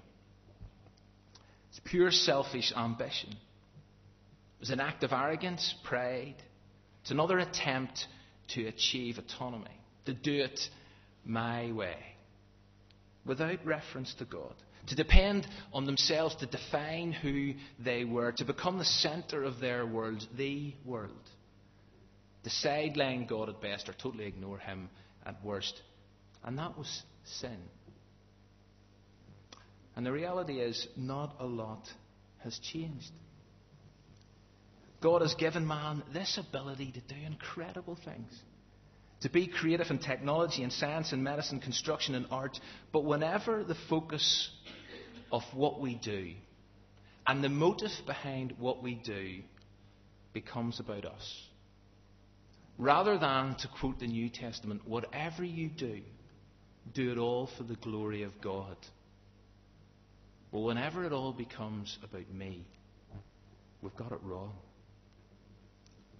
It's 1.69 1.81
pure 1.85 2.11
selfish 2.11 2.73
ambition. 2.75 3.31
It 3.31 4.59
was 4.59 4.69
an 4.69 4.79
act 4.79 5.03
of 5.03 5.11
arrogance, 5.11 5.73
pride. 5.85 6.35
It's 7.01 7.11
another 7.11 7.39
attempt 7.39 8.07
to 8.49 8.67
achieve 8.67 9.17
autonomy, 9.17 9.79
to 10.05 10.13
do 10.13 10.43
it 10.43 10.59
my 11.25 11.71
way, 11.71 11.97
without 13.25 13.65
reference 13.65 14.13
to 14.15 14.25
God 14.25 14.53
to 14.87 14.95
depend 14.95 15.47
on 15.73 15.85
themselves 15.85 16.35
to 16.35 16.45
define 16.45 17.11
who 17.11 17.53
they 17.79 18.03
were, 18.03 18.31
to 18.33 18.45
become 18.45 18.77
the 18.77 18.85
centre 18.85 19.43
of 19.43 19.59
their 19.59 19.85
world, 19.85 20.25
the 20.35 20.73
world. 20.85 21.29
To 22.43 22.49
sideline 22.49 23.27
God 23.27 23.49
at 23.49 23.61
best 23.61 23.87
or 23.87 23.93
totally 23.93 24.25
ignore 24.25 24.57
Him 24.57 24.89
at 25.25 25.43
worst. 25.43 25.79
And 26.43 26.57
that 26.57 26.77
was 26.77 27.03
sin. 27.23 27.57
And 29.95 30.05
the 30.05 30.11
reality 30.11 30.59
is, 30.59 30.87
not 30.95 31.35
a 31.39 31.45
lot 31.45 31.87
has 32.43 32.57
changed. 32.59 33.11
God 35.01 35.21
has 35.21 35.33
given 35.35 35.67
man 35.67 36.03
this 36.13 36.37
ability 36.37 36.91
to 36.91 37.01
do 37.01 37.19
incredible 37.25 37.97
things 38.05 38.39
to 39.21 39.29
be 39.29 39.47
creative 39.47 39.89
in 39.89 39.99
technology 39.99 40.63
and 40.63 40.73
science 40.73 41.11
and 41.11 41.23
medicine, 41.23 41.59
construction 41.59 42.15
and 42.15 42.25
art. 42.31 42.59
But 42.91 43.05
whenever 43.05 43.63
the 43.63 43.77
focus 43.87 44.49
of 45.31 45.43
what 45.53 45.79
we 45.79 45.95
do 45.95 46.33
and 47.25 47.43
the 47.43 47.49
motive 47.49 47.91
behind 48.05 48.55
what 48.57 48.83
we 48.83 48.95
do 48.95 49.41
becomes 50.33 50.79
about 50.79 51.05
us, 51.05 51.47
rather 52.77 53.17
than, 53.17 53.55
to 53.55 53.67
quote 53.79 53.99
the 53.99 54.07
New 54.07 54.29
Testament, 54.29 54.87
whatever 54.87 55.43
you 55.43 55.69
do, 55.69 56.01
do 56.93 57.11
it 57.11 57.19
all 57.19 57.47
for 57.57 57.63
the 57.63 57.75
glory 57.75 58.23
of 58.23 58.41
God. 58.41 58.75
Well, 60.51 60.63
whenever 60.63 61.05
it 61.05 61.13
all 61.13 61.31
becomes 61.31 61.97
about 62.03 62.33
me, 62.33 62.65
we've 63.83 63.95
got 63.95 64.11
it 64.11 64.19
wrong. 64.23 64.53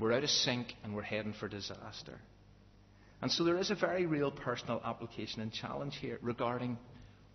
We're 0.01 0.13
out 0.13 0.23
of 0.23 0.31
sync 0.31 0.73
and 0.83 0.95
we're 0.95 1.03
heading 1.03 1.33
for 1.39 1.47
disaster. 1.47 2.17
And 3.21 3.31
so 3.31 3.43
there 3.43 3.59
is 3.59 3.69
a 3.69 3.75
very 3.75 4.07
real 4.07 4.31
personal 4.31 4.81
application 4.83 5.43
and 5.43 5.53
challenge 5.53 5.95
here 5.95 6.17
regarding 6.23 6.79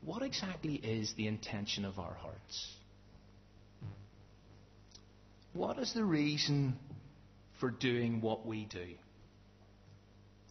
what 0.05 0.23
exactly 0.23 0.75
is 0.75 1.15
the 1.15 1.29
intention 1.29 1.85
of 1.85 2.01
our 2.01 2.15
hearts? 2.15 2.75
What 5.53 5.79
is 5.79 5.93
the 5.95 6.03
reason 6.03 6.77
for 7.61 7.71
doing 7.71 8.21
what 8.21 8.45
we 8.45 8.65
do? 8.65 8.87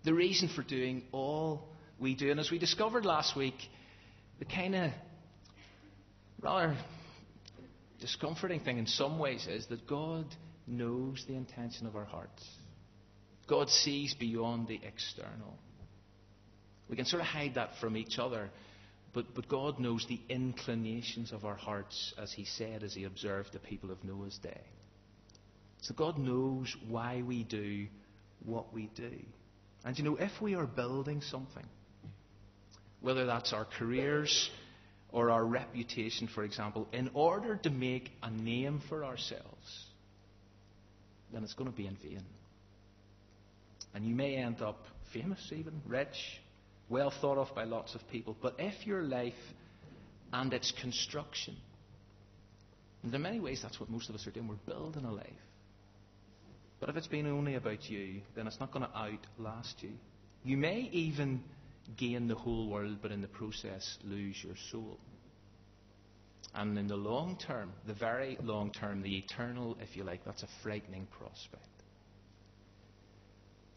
The 0.05 0.13
reason 0.13 0.47
for 0.47 0.63
doing 0.63 1.03
all 1.11 1.67
we 1.99 2.15
do. 2.15 2.31
And 2.31 2.39
as 2.39 2.49
we 2.49 2.59
discovered 2.59 3.03
last 3.03 3.35
week, 3.35 3.57
the 4.39 4.45
kind 4.45 4.73
of 4.73 4.91
rather 6.41 6.77
discomforting 7.99 8.61
thing 8.61 8.77
in 8.77 8.87
some 8.87 9.19
ways 9.19 9.47
is 9.47 9.67
that 9.67 9.85
God 9.85 10.25
knows 10.67 11.23
the 11.27 11.35
intention 11.35 11.87
of 11.87 11.95
our 11.95 12.05
hearts. 12.05 12.47
God 13.47 13.69
sees 13.69 14.13
beyond 14.15 14.67
the 14.67 14.79
external. 14.83 15.57
We 16.89 16.95
can 16.95 17.05
sort 17.05 17.21
of 17.21 17.27
hide 17.27 17.55
that 17.55 17.71
from 17.79 17.97
each 17.97 18.17
other, 18.19 18.49
but, 19.13 19.33
but 19.33 19.47
God 19.47 19.79
knows 19.79 20.05
the 20.07 20.19
inclinations 20.29 21.31
of 21.31 21.45
our 21.45 21.55
hearts, 21.55 22.13
as 22.17 22.31
He 22.31 22.45
said 22.45 22.83
as 22.83 22.93
He 22.93 23.03
observed 23.03 23.53
the 23.53 23.59
people 23.59 23.91
of 23.91 24.03
Noah's 24.03 24.37
day. 24.37 24.61
So 25.81 25.93
God 25.93 26.17
knows 26.17 26.75
why 26.87 27.21
we 27.21 27.43
do 27.43 27.87
what 28.43 28.73
we 28.73 28.89
do. 28.95 29.11
And 29.83 29.97
you 29.97 30.03
know, 30.03 30.15
if 30.15 30.41
we 30.41 30.55
are 30.55 30.65
building 30.65 31.21
something, 31.21 31.65
whether 33.01 33.25
that's 33.25 33.53
our 33.53 33.65
careers 33.65 34.49
or 35.09 35.29
our 35.29 35.45
reputation, 35.45 36.27
for 36.27 36.43
example, 36.43 36.87
in 36.91 37.11
order 37.13 37.55
to 37.57 37.69
make 37.69 38.11
a 38.23 38.31
name 38.31 38.81
for 38.89 39.05
ourselves, 39.05 39.84
then 41.35 41.43
it's 41.43 41.53
going 41.53 41.69
to 41.69 41.75
be 41.75 41.85
in 41.85 41.97
vain. 41.97 42.23
And 43.93 44.07
you 44.07 44.15
may 44.15 44.37
end 44.37 44.61
up 44.61 44.85
famous, 45.11 45.51
even 45.51 45.81
rich, 45.85 46.39
well 46.87 47.11
thought 47.11 47.37
of 47.37 47.53
by 47.53 47.65
lots 47.65 47.93
of 47.93 48.01
people. 48.09 48.37
But 48.41 48.55
if 48.57 48.87
your 48.87 49.01
life 49.01 49.33
and 50.31 50.53
its 50.53 50.71
construction, 50.81 51.57
and 53.03 53.13
in 53.13 53.21
many 53.21 53.41
ways 53.41 53.59
that's 53.61 53.81
what 53.81 53.89
most 53.89 54.07
of 54.07 54.15
us 54.15 54.25
are 54.25 54.31
doing, 54.31 54.47
we're 54.47 54.73
building 54.73 55.03
a 55.03 55.11
life. 55.11 55.27
But 56.79 56.87
if 56.87 56.95
it's 56.95 57.07
been 57.07 57.27
only 57.27 57.55
about 57.55 57.89
you, 57.89 58.21
then 58.33 58.47
it's 58.47 58.59
not 58.61 58.71
going 58.71 58.85
to 58.85 58.97
outlast 58.97 59.83
you. 59.83 59.91
You 60.45 60.55
may 60.55 60.89
even 60.93 61.43
gain 61.97 62.29
the 62.29 62.35
whole 62.35 62.69
world, 62.69 62.99
but 63.01 63.11
in 63.11 63.21
the 63.21 63.27
process 63.27 63.97
lose 64.05 64.41
your 64.41 64.55
soul. 64.71 64.97
And 66.55 66.77
in 66.77 66.87
the 66.87 66.95
long 66.95 67.37
term, 67.37 67.73
the 67.85 67.93
very 67.93 68.37
long 68.41 68.71
term, 68.71 69.01
the 69.01 69.17
eternal, 69.17 69.77
if 69.81 69.97
you 69.97 70.05
like, 70.05 70.23
that's 70.23 70.41
a 70.41 70.47
frightening 70.63 71.05
prospect. 71.19 71.67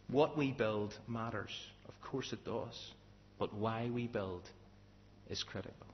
What 0.06 0.38
we 0.38 0.52
build 0.52 0.94
matters. 1.08 1.50
Of 1.88 1.94
course 2.00 2.32
it 2.32 2.44
does. 2.44 2.92
But 3.38 3.52
why 3.52 3.90
we 3.92 4.06
build 4.06 4.48
is 5.28 5.42
critical. 5.42 5.86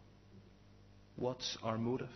What's 1.16 1.56
our 1.62 1.78
motive? 1.78 2.10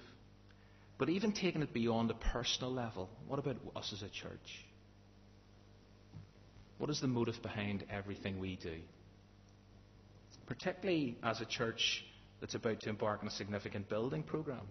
But 0.98 1.08
even 1.08 1.32
taking 1.32 1.62
it 1.62 1.72
beyond 1.72 2.10
a 2.10 2.14
personal 2.14 2.72
level, 2.72 3.08
what 3.26 3.38
about 3.38 3.56
us 3.74 3.92
as 3.94 4.02
a 4.02 4.08
church? 4.08 4.66
What 6.76 6.90
is 6.90 7.00
the 7.00 7.08
motive 7.08 7.40
behind 7.42 7.84
everything 7.90 8.38
we 8.38 8.56
do? 8.56 8.76
Particularly 10.46 11.16
as 11.22 11.40
a 11.40 11.46
church 11.46 12.04
that's 12.40 12.54
about 12.54 12.80
to 12.80 12.88
embark 12.88 13.20
on 13.22 13.28
a 13.28 13.32
significant 13.32 13.88
building 13.88 14.22
program. 14.22 14.66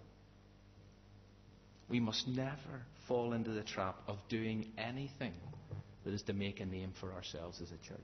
We 1.88 2.00
must 2.00 2.28
never 2.28 2.82
fall 3.06 3.32
into 3.32 3.50
the 3.50 3.62
trap 3.62 3.96
of 4.06 4.18
doing 4.28 4.70
anything 4.76 5.32
that 6.04 6.12
is 6.12 6.22
to 6.22 6.32
make 6.32 6.60
a 6.60 6.66
name 6.66 6.92
for 7.00 7.12
ourselves 7.12 7.60
as 7.62 7.70
a 7.70 7.88
church 7.88 7.98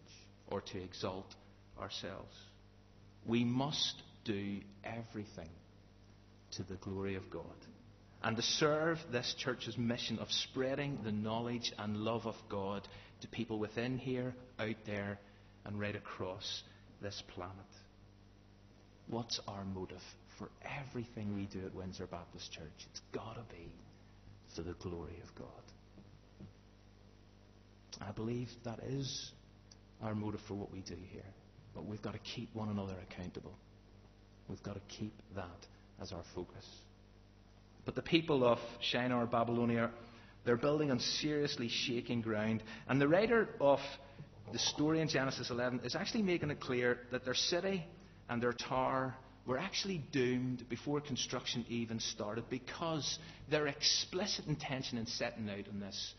or 0.48 0.60
to 0.60 0.82
exalt 0.82 1.34
ourselves. 1.80 2.34
We 3.26 3.44
must 3.44 4.02
do 4.24 4.60
everything 4.84 5.50
to 6.52 6.62
the 6.62 6.76
glory 6.76 7.16
of 7.16 7.30
God 7.30 7.44
and 8.22 8.36
to 8.36 8.42
serve 8.42 8.98
this 9.12 9.34
church's 9.38 9.76
mission 9.76 10.18
of 10.18 10.30
spreading 10.30 10.98
the 11.04 11.12
knowledge 11.12 11.72
and 11.78 11.98
love 11.98 12.26
of 12.26 12.36
God 12.48 12.88
to 13.20 13.28
people 13.28 13.58
within 13.58 13.98
here, 13.98 14.34
out 14.58 14.76
there, 14.86 15.18
and 15.64 15.78
right 15.78 15.94
across 15.94 16.62
this 17.02 17.22
planet. 17.34 17.54
What's 19.08 19.40
our 19.46 19.64
motive 19.64 20.02
for 20.38 20.48
everything 20.88 21.34
we 21.34 21.46
do 21.46 21.64
at 21.66 21.74
Windsor 21.74 22.06
Baptist 22.06 22.52
Church? 22.52 22.86
It's 22.90 23.00
got 23.12 23.34
to 23.34 23.54
be 23.54 23.70
for 24.56 24.62
the 24.62 24.74
glory 24.74 25.20
of 25.22 25.34
God. 25.34 25.48
I 28.00 28.12
believe 28.12 28.48
that 28.64 28.80
is 28.88 29.32
our 30.02 30.14
motive 30.14 30.40
for 30.48 30.54
what 30.54 30.72
we 30.72 30.80
do 30.80 30.96
here. 31.10 31.22
But 31.74 31.86
we've 31.86 32.02
got 32.02 32.12
to 32.12 32.20
keep 32.20 32.54
one 32.54 32.68
another 32.68 32.96
accountable. 33.10 33.54
We've 34.48 34.62
got 34.62 34.74
to 34.74 34.80
keep 34.88 35.12
that 35.34 35.66
as 36.00 36.12
our 36.12 36.22
focus. 36.34 36.66
But 37.84 37.94
the 37.94 38.02
people 38.02 38.44
of 38.44 38.58
Shinar 38.80 39.26
Babylonia, 39.26 39.90
they're 40.44 40.56
building 40.56 40.90
on 40.90 41.00
seriously 41.00 41.68
shaking 41.68 42.20
ground. 42.20 42.62
And 42.88 43.00
the 43.00 43.08
writer 43.08 43.48
of 43.60 43.80
the 44.52 44.58
story 44.58 45.00
in 45.00 45.08
Genesis 45.08 45.50
11 45.50 45.80
is 45.84 45.94
actually 45.94 46.22
making 46.22 46.50
it 46.50 46.60
clear 46.60 46.98
that 47.10 47.24
their 47.24 47.34
city 47.34 47.84
and 48.28 48.42
their 48.42 48.52
tower 48.52 49.14
were 49.46 49.58
actually 49.58 50.02
doomed 50.12 50.66
before 50.68 51.00
construction 51.00 51.64
even 51.68 52.00
started 52.00 52.44
because 52.48 53.18
their 53.50 53.66
explicit 53.66 54.46
intention 54.46 54.96
in 54.98 55.06
setting 55.06 55.48
out 55.50 55.68
on 55.68 55.80
this 55.80 56.14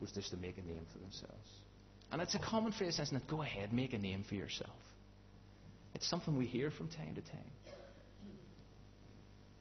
was 0.00 0.12
just 0.12 0.30
to 0.30 0.36
make 0.36 0.58
a 0.58 0.62
name 0.62 0.86
for 0.92 0.98
themselves. 0.98 1.48
And 2.12 2.20
it's 2.20 2.34
a 2.34 2.38
common 2.38 2.72
phrase, 2.72 3.00
isn't 3.00 3.16
it? 3.16 3.26
Go 3.28 3.42
ahead, 3.42 3.72
make 3.72 3.92
a 3.94 3.98
name 3.98 4.24
for 4.28 4.34
yourself. 4.34 4.70
It's 5.94 6.08
something 6.08 6.36
we 6.36 6.46
hear 6.46 6.70
from 6.70 6.88
time 6.88 7.14
to 7.14 7.22
time. 7.22 7.50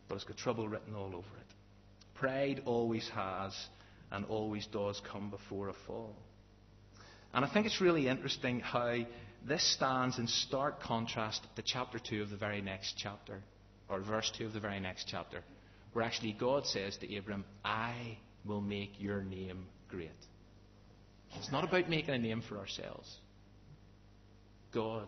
But 0.08 0.16
it's 0.16 0.26
got 0.26 0.38
trouble 0.38 0.68
written 0.68 0.94
all 0.94 1.08
over 1.08 1.18
it. 1.18 2.16
Pride 2.16 2.62
always 2.66 3.10
has 3.16 3.54
and 4.12 4.26
always 4.26 4.68
does 4.68 5.02
come 5.12 5.30
before 5.30 5.70
a 5.70 5.74
fall. 5.88 6.16
And 7.34 7.44
I 7.44 7.50
think 7.52 7.66
it's 7.66 7.82
really 7.82 8.08
interesting 8.08 8.60
how 8.60 8.96
this 9.48 9.64
stands 9.76 10.18
in 10.18 10.28
stark 10.28 10.82
contrast 10.82 11.46
to 11.56 11.62
chapter 11.62 12.00
2 12.00 12.24
of 12.24 12.30
the 12.30 12.38
very 12.38 12.62
next 12.62 12.96
chapter, 12.98 13.42
or 13.90 14.02
verse 14.02 14.32
2 14.38 14.48
of 14.48 14.54
the 14.54 14.60
very 14.60 14.80
next 14.80 15.08
chapter, 15.08 15.44
where 15.94 16.04
actually 16.04 16.34
God 16.34 16.66
says 16.66 16.98
to 16.98 17.16
Abram, 17.16 17.46
I 17.64 18.18
will 18.44 18.62
make 18.62 18.94
your 19.00 19.22
name 19.22 19.68
great. 19.88 20.10
It's 21.38 21.52
not 21.52 21.64
about 21.64 21.90
making 21.90 22.14
a 22.14 22.18
name 22.18 22.42
for 22.48 22.58
ourselves. 22.58 23.18
God, 24.74 25.08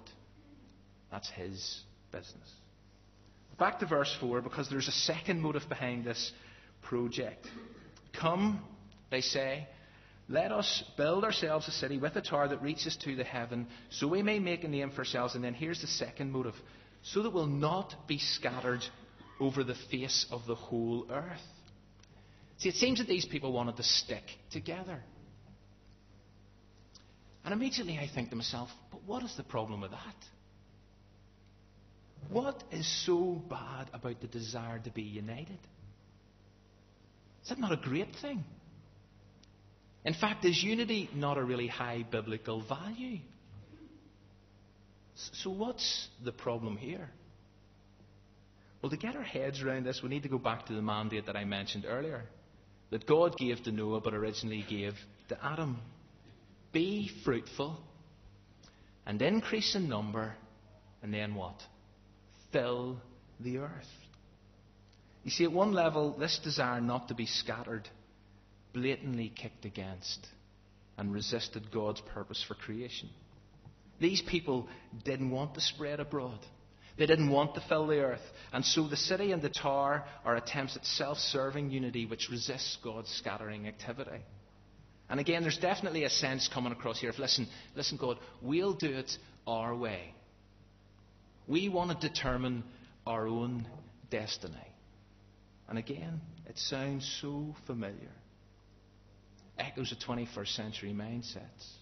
that's 1.11 1.29
His 1.31 1.81
business. 2.11 2.51
Back 3.57 3.79
to 3.79 3.87
verse 3.87 4.15
4, 4.19 4.41
because 4.41 4.69
there's 4.69 4.87
a 4.87 4.91
second 4.91 5.41
motive 5.41 5.67
behind 5.67 6.05
this 6.05 6.31
project. 6.83 7.47
Come, 8.19 8.63
they 9.09 9.21
say, 9.21 9.67
let 10.29 10.51
us 10.51 10.83
build 10.97 11.23
ourselves 11.23 11.67
a 11.67 11.71
city 11.71 11.97
with 11.97 12.15
a 12.15 12.21
tower 12.21 12.47
that 12.49 12.61
reaches 12.61 12.97
to 13.03 13.15
the 13.15 13.23
heaven, 13.23 13.67
so 13.89 14.07
we 14.07 14.21
may 14.21 14.39
make 14.39 14.63
a 14.63 14.67
name 14.67 14.91
for 14.91 14.99
ourselves. 14.99 15.35
And 15.35 15.43
then 15.43 15.53
here's 15.53 15.81
the 15.81 15.87
second 15.87 16.31
motive 16.31 16.55
so 17.01 17.23
that 17.23 17.33
we'll 17.33 17.45
not 17.47 17.93
be 18.07 18.19
scattered 18.19 18.83
over 19.39 19.63
the 19.63 19.75
face 19.89 20.25
of 20.31 20.45
the 20.45 20.55
whole 20.55 21.07
earth. 21.09 21.39
See, 22.57 22.69
it 22.69 22.75
seems 22.75 22.99
that 22.99 23.07
these 23.07 23.25
people 23.25 23.53
wanted 23.53 23.77
to 23.77 23.83
stick 23.83 24.23
together. 24.51 25.01
And 27.45 27.53
immediately 27.53 27.97
I 27.97 28.09
think 28.13 28.29
to 28.31 28.35
myself, 28.35 28.69
but 28.91 29.01
what 29.05 29.23
is 29.23 29.33
the 29.37 29.43
problem 29.43 29.79
with 29.79 29.91
that? 29.91 30.15
What 32.29 32.61
is 32.71 33.05
so 33.05 33.41
bad 33.49 33.89
about 33.93 34.19
the 34.19 34.27
desire 34.27 34.79
to 34.79 34.89
be 34.89 35.03
united? 35.03 35.59
Is 37.43 37.49
that 37.49 37.59
not 37.59 37.71
a 37.71 37.77
great 37.77 38.13
thing? 38.21 38.43
In 40.05 40.13
fact, 40.13 40.45
is 40.45 40.61
unity 40.61 41.09
not 41.13 41.37
a 41.37 41.43
really 41.43 41.67
high 41.67 42.05
biblical 42.09 42.61
value? 42.61 43.19
So, 45.15 45.49
what's 45.49 46.07
the 46.23 46.31
problem 46.31 46.77
here? 46.77 47.09
Well, 48.81 48.91
to 48.91 48.97
get 48.97 49.15
our 49.15 49.23
heads 49.23 49.61
around 49.61 49.85
this, 49.85 50.01
we 50.03 50.09
need 50.09 50.23
to 50.23 50.29
go 50.29 50.37
back 50.37 50.67
to 50.67 50.73
the 50.73 50.81
mandate 50.81 51.25
that 51.25 51.35
I 51.35 51.43
mentioned 51.43 51.85
earlier 51.87 52.23
that 52.91 53.05
God 53.05 53.35
gave 53.37 53.63
to 53.63 53.71
Noah 53.71 54.01
but 54.01 54.13
originally 54.13 54.63
gave 54.69 54.93
to 55.29 55.45
Adam. 55.45 55.79
Be 56.71 57.09
fruitful 57.25 57.77
and 59.05 59.21
increase 59.21 59.75
in 59.75 59.89
number, 59.89 60.33
and 61.01 61.13
then 61.13 61.35
what? 61.35 61.55
Fill 62.51 62.97
the 63.39 63.57
earth. 63.57 63.87
You 65.23 65.31
see, 65.31 65.43
at 65.43 65.51
one 65.51 65.73
level, 65.73 66.15
this 66.17 66.39
desire 66.43 66.79
not 66.79 67.07
to 67.07 67.15
be 67.15 67.25
scattered 67.25 67.87
blatantly 68.77 69.33
kicked 69.35 69.65
against 69.65 70.27
and 70.97 71.11
resisted 71.11 71.71
God's 71.71 72.01
purpose 72.13 72.43
for 72.47 72.53
creation. 72.53 73.09
These 73.99 74.21
people 74.21 74.67
didn't 75.03 75.31
want 75.31 75.55
to 75.55 75.61
spread 75.61 75.99
abroad. 75.99 76.39
They 76.97 77.07
didn't 77.07 77.31
want 77.31 77.55
to 77.55 77.63
fill 77.67 77.87
the 77.87 77.99
earth. 77.99 78.21
And 78.53 78.63
so 78.63 78.87
the 78.87 78.95
city 78.95 79.31
and 79.31 79.41
the 79.41 79.49
tower 79.49 80.03
are 80.23 80.35
attempts 80.35 80.75
at 80.75 80.85
self 80.85 81.17
serving 81.17 81.71
unity 81.71 82.05
which 82.05 82.29
resists 82.29 82.77
God's 82.83 83.09
scattering 83.09 83.67
activity. 83.67 84.21
And 85.09 85.19
again, 85.19 85.41
there's 85.41 85.57
definitely 85.57 86.03
a 86.03 86.09
sense 86.09 86.49
coming 86.53 86.71
across 86.71 86.99
here 86.99 87.09
of 87.09 87.17
listen, 87.17 87.47
listen, 87.75 87.97
God, 87.97 88.17
we'll 88.41 88.73
do 88.73 88.91
it 88.91 89.11
our 89.47 89.75
way. 89.75 90.13
We 91.47 91.69
want 91.69 91.99
to 91.99 92.07
determine 92.07 92.63
our 93.05 93.27
own 93.27 93.65
destiny. 94.11 94.55
And 95.69 95.79
again, 95.79 96.21
it 96.45 96.57
sounds 96.57 97.19
so 97.21 97.55
familiar 97.65 98.11
echoes 99.59 99.91
of 99.91 99.99
21st 99.99 100.55
century 100.55 100.93
mindsets. 100.93 101.73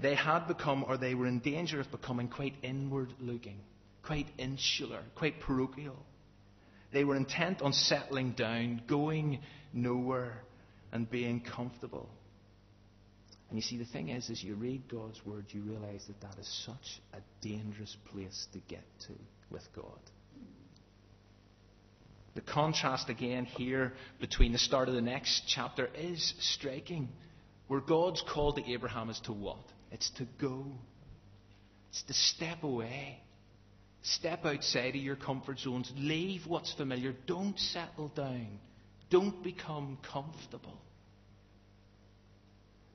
They 0.00 0.14
had 0.14 0.46
become, 0.46 0.84
or 0.86 0.96
they 0.96 1.14
were 1.14 1.26
in 1.26 1.38
danger 1.38 1.80
of 1.80 1.90
becoming, 1.90 2.28
quite 2.28 2.54
inward 2.62 3.12
looking, 3.20 3.60
quite 4.02 4.26
insular, 4.38 5.00
quite 5.14 5.40
parochial. 5.40 5.96
They 6.92 7.04
were 7.04 7.16
intent 7.16 7.62
on 7.62 7.72
settling 7.72 8.32
down, 8.32 8.82
going 8.86 9.40
nowhere, 9.72 10.42
and 10.92 11.10
being 11.10 11.40
comfortable. 11.40 12.08
And 13.48 13.58
you 13.58 13.62
see, 13.62 13.76
the 13.76 13.84
thing 13.84 14.08
is, 14.08 14.30
as 14.30 14.42
you 14.42 14.54
read 14.54 14.88
God's 14.88 15.24
Word, 15.24 15.46
you 15.50 15.62
realize 15.62 16.04
that 16.06 16.20
that 16.20 16.38
is 16.40 16.64
such 16.66 17.00
a 17.12 17.18
dangerous 17.40 17.96
place 18.10 18.46
to 18.52 18.58
get 18.68 18.84
to 19.06 19.12
with 19.50 19.66
God. 19.74 19.98
The 22.34 22.40
contrast 22.40 23.08
again 23.08 23.44
here 23.44 23.92
between 24.20 24.52
the 24.52 24.58
start 24.58 24.88
of 24.88 24.94
the 24.94 25.00
next 25.00 25.44
chapter 25.46 25.88
is 25.96 26.34
striking. 26.40 27.08
Where 27.68 27.80
God's 27.80 28.22
call 28.22 28.52
to 28.54 28.70
Abraham 28.70 29.08
is 29.08 29.20
to 29.20 29.32
what? 29.32 29.64
It's 29.92 30.10
to 30.18 30.26
go. 30.40 30.66
It's 31.90 32.02
to 32.02 32.12
step 32.12 32.64
away. 32.64 33.20
Step 34.02 34.44
outside 34.44 34.96
of 34.96 35.02
your 35.02 35.16
comfort 35.16 35.60
zones. 35.60 35.92
Leave 35.96 36.42
what's 36.46 36.74
familiar. 36.74 37.14
Don't 37.26 37.58
settle 37.58 38.08
down. 38.08 38.58
Don't 39.10 39.42
become 39.42 39.98
comfortable. 40.12 40.78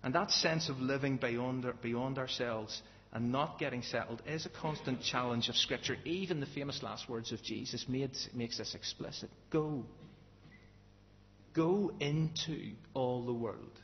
And 0.03 0.13
that 0.15 0.31
sense 0.31 0.69
of 0.69 0.79
living 0.79 1.17
beyond, 1.17 1.65
beyond 1.81 2.17
ourselves 2.17 2.81
and 3.11 3.31
not 3.31 3.57
getting 3.57 3.81
settled 3.81 4.21
is 4.27 4.45
a 4.45 4.49
constant 4.49 5.01
challenge 5.01 5.49
of 5.49 5.55
Scripture. 5.55 5.97
Even 6.05 6.39
the 6.39 6.45
famous 6.47 6.83
last 6.83 7.09
words 7.09 7.31
of 7.31 7.41
Jesus 7.41 7.85
made, 7.87 8.11
makes 8.33 8.57
this 8.57 8.75
explicit. 8.75 9.29
Go. 9.49 9.85
Go 11.53 11.91
into 11.99 12.73
all 12.93 13.25
the 13.25 13.33
world 13.33 13.79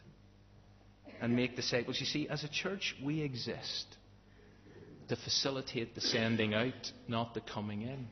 and 1.20 1.36
make 1.36 1.56
disciples. 1.56 2.00
You 2.00 2.06
see, 2.06 2.28
as 2.30 2.44
a 2.44 2.48
church, 2.48 2.96
we 3.04 3.22
exist 3.22 3.86
to 5.10 5.16
facilitate 5.16 5.96
the 5.96 6.02
sending 6.02 6.54
out, 6.54 6.92
not 7.08 7.34
the 7.34 7.42
coming 7.42 7.82
in. 7.82 8.08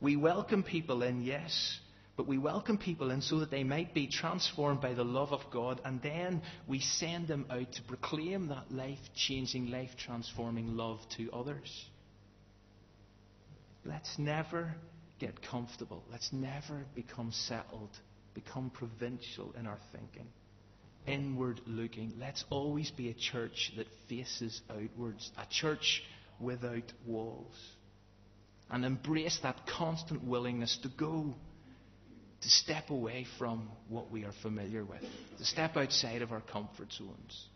We 0.00 0.16
welcome 0.16 0.62
people 0.62 1.02
in, 1.02 1.22
yes, 1.22 1.78
but 2.16 2.26
we 2.26 2.36
welcome 2.36 2.76
people 2.76 3.10
in 3.10 3.22
so 3.22 3.38
that 3.40 3.50
they 3.50 3.64
might 3.64 3.94
be 3.94 4.06
transformed 4.06 4.80
by 4.80 4.92
the 4.92 5.04
love 5.04 5.32
of 5.32 5.40
God, 5.50 5.80
and 5.84 6.02
then 6.02 6.42
we 6.68 6.80
send 6.80 7.26
them 7.26 7.46
out 7.50 7.72
to 7.72 7.82
proclaim 7.82 8.48
that 8.48 8.70
life 8.70 8.98
changing, 9.14 9.70
life 9.70 9.90
transforming 9.96 10.76
love 10.76 11.00
to 11.16 11.30
others. 11.32 11.86
Let's 13.84 14.18
never 14.18 14.74
get 15.18 15.40
comfortable. 15.42 16.04
Let's 16.10 16.32
never 16.32 16.84
become 16.94 17.32
settled, 17.32 17.90
become 18.34 18.70
provincial 18.70 19.54
in 19.58 19.66
our 19.66 19.78
thinking, 19.92 20.28
inward 21.06 21.60
looking. 21.66 22.12
Let's 22.18 22.44
always 22.50 22.90
be 22.90 23.08
a 23.08 23.14
church 23.14 23.72
that 23.76 23.86
faces 24.08 24.60
outwards, 24.70 25.30
a 25.38 25.46
church 25.50 26.02
without 26.38 26.92
walls. 27.06 27.54
And 28.70 28.84
embrace 28.84 29.38
that 29.42 29.66
constant 29.66 30.24
willingness 30.24 30.78
to 30.82 30.88
go 30.88 31.34
to 32.42 32.50
step 32.50 32.90
away 32.90 33.26
from 33.38 33.68
what 33.88 34.10
we 34.10 34.24
are 34.24 34.32
familiar 34.42 34.84
with, 34.84 35.02
to 35.38 35.44
step 35.44 35.76
outside 35.76 36.22
of 36.22 36.32
our 36.32 36.40
comfort 36.40 36.92
zones, 36.92 37.46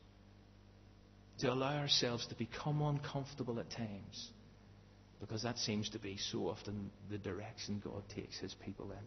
to 1.38 1.52
allow 1.52 1.76
ourselves 1.76 2.26
to 2.28 2.34
become 2.36 2.80
uncomfortable 2.82 3.58
at 3.58 3.70
times, 3.70 4.30
because 5.20 5.42
that 5.42 5.58
seems 5.58 5.90
to 5.90 5.98
be 5.98 6.16
so 6.16 6.48
often 6.48 6.90
the 7.10 7.18
direction 7.18 7.82
God 7.84 8.02
takes 8.14 8.38
his 8.38 8.54
people 8.64 8.90
in. 8.92 8.98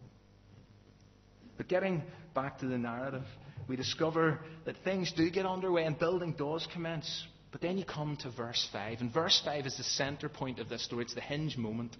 But 1.56 1.68
getting 1.68 2.02
back 2.34 2.58
to 2.60 2.66
the 2.66 2.78
narrative, 2.78 3.24
we 3.68 3.76
discover 3.76 4.40
that 4.64 4.76
things 4.84 5.12
do 5.12 5.30
get 5.30 5.46
underway 5.46 5.84
and 5.84 5.98
building 5.98 6.34
does 6.36 6.66
commence. 6.72 7.26
But 7.52 7.60
then 7.60 7.78
you 7.78 7.84
come 7.84 8.16
to 8.22 8.30
verse 8.30 8.68
5, 8.72 9.00
and 9.00 9.12
verse 9.12 9.40
5 9.44 9.66
is 9.66 9.76
the 9.76 9.84
center 9.84 10.28
point 10.28 10.58
of 10.58 10.68
this 10.68 10.84
story. 10.84 11.04
It's 11.04 11.14
the 11.14 11.20
hinge 11.20 11.56
moment 11.56 11.96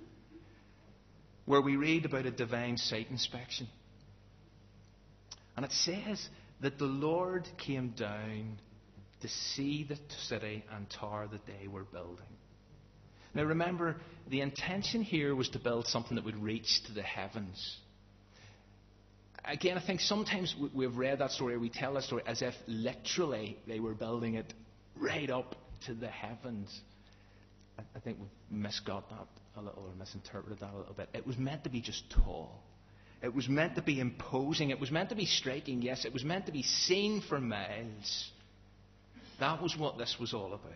where 1.50 1.60
we 1.60 1.74
read 1.74 2.04
about 2.04 2.26
a 2.26 2.30
divine 2.30 2.76
site 2.76 3.10
inspection. 3.10 3.66
And 5.56 5.64
it 5.66 5.72
says 5.72 6.28
that 6.60 6.78
the 6.78 6.84
Lord 6.84 7.44
came 7.58 7.88
down 7.88 8.60
to 9.22 9.28
see 9.28 9.82
the 9.82 9.98
city 10.28 10.64
and 10.72 10.88
tower 10.88 11.26
that 11.26 11.44
they 11.46 11.66
were 11.66 11.82
building. 11.82 12.24
Now 13.34 13.42
remember, 13.42 13.96
the 14.28 14.42
intention 14.42 15.02
here 15.02 15.34
was 15.34 15.48
to 15.48 15.58
build 15.58 15.88
something 15.88 16.14
that 16.14 16.24
would 16.24 16.40
reach 16.40 16.84
to 16.86 16.92
the 16.92 17.02
heavens. 17.02 17.78
again, 19.44 19.76
I 19.76 19.84
think 19.84 20.02
sometimes 20.02 20.54
we've 20.72 20.96
read 20.96 21.18
that 21.18 21.32
story, 21.32 21.58
we 21.58 21.68
tell 21.68 21.94
that 21.94 22.04
story 22.04 22.22
as 22.26 22.42
if 22.42 22.54
literally 22.68 23.58
they 23.66 23.80
were 23.80 23.94
building 23.94 24.34
it 24.34 24.54
right 24.96 25.28
up 25.28 25.56
to 25.86 25.94
the 25.94 26.06
heavens. 26.06 26.80
I 27.76 27.98
think 27.98 28.18
we've 28.20 28.60
misgot 28.62 29.10
that 29.10 29.39
a 29.56 29.60
little 29.60 29.82
or 29.82 29.94
misinterpreted 29.98 30.60
that 30.60 30.72
a 30.72 30.78
little 30.78 30.94
bit. 30.94 31.08
It 31.12 31.26
was 31.26 31.36
meant 31.36 31.64
to 31.64 31.70
be 31.70 31.80
just 31.80 32.04
tall. 32.10 32.62
It 33.22 33.34
was 33.34 33.48
meant 33.48 33.74
to 33.76 33.82
be 33.82 34.00
imposing. 34.00 34.70
It 34.70 34.80
was 34.80 34.90
meant 34.90 35.10
to 35.10 35.14
be 35.14 35.26
striking, 35.26 35.82
yes. 35.82 36.04
It 36.04 36.12
was 36.12 36.24
meant 36.24 36.46
to 36.46 36.52
be 36.52 36.62
seen 36.62 37.20
for 37.20 37.38
miles. 37.38 38.30
That 39.40 39.62
was 39.62 39.76
what 39.76 39.98
this 39.98 40.16
was 40.18 40.32
all 40.32 40.54
about. 40.54 40.72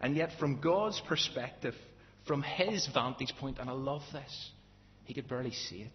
And 0.00 0.16
yet, 0.16 0.30
from 0.38 0.60
God's 0.60 1.00
perspective, 1.06 1.74
from 2.26 2.42
his 2.42 2.88
vantage 2.92 3.34
point, 3.38 3.58
and 3.58 3.68
I 3.68 3.72
love 3.72 4.02
this, 4.12 4.50
he 5.04 5.14
could 5.14 5.28
barely 5.28 5.52
see 5.52 5.82
it. 5.82 5.92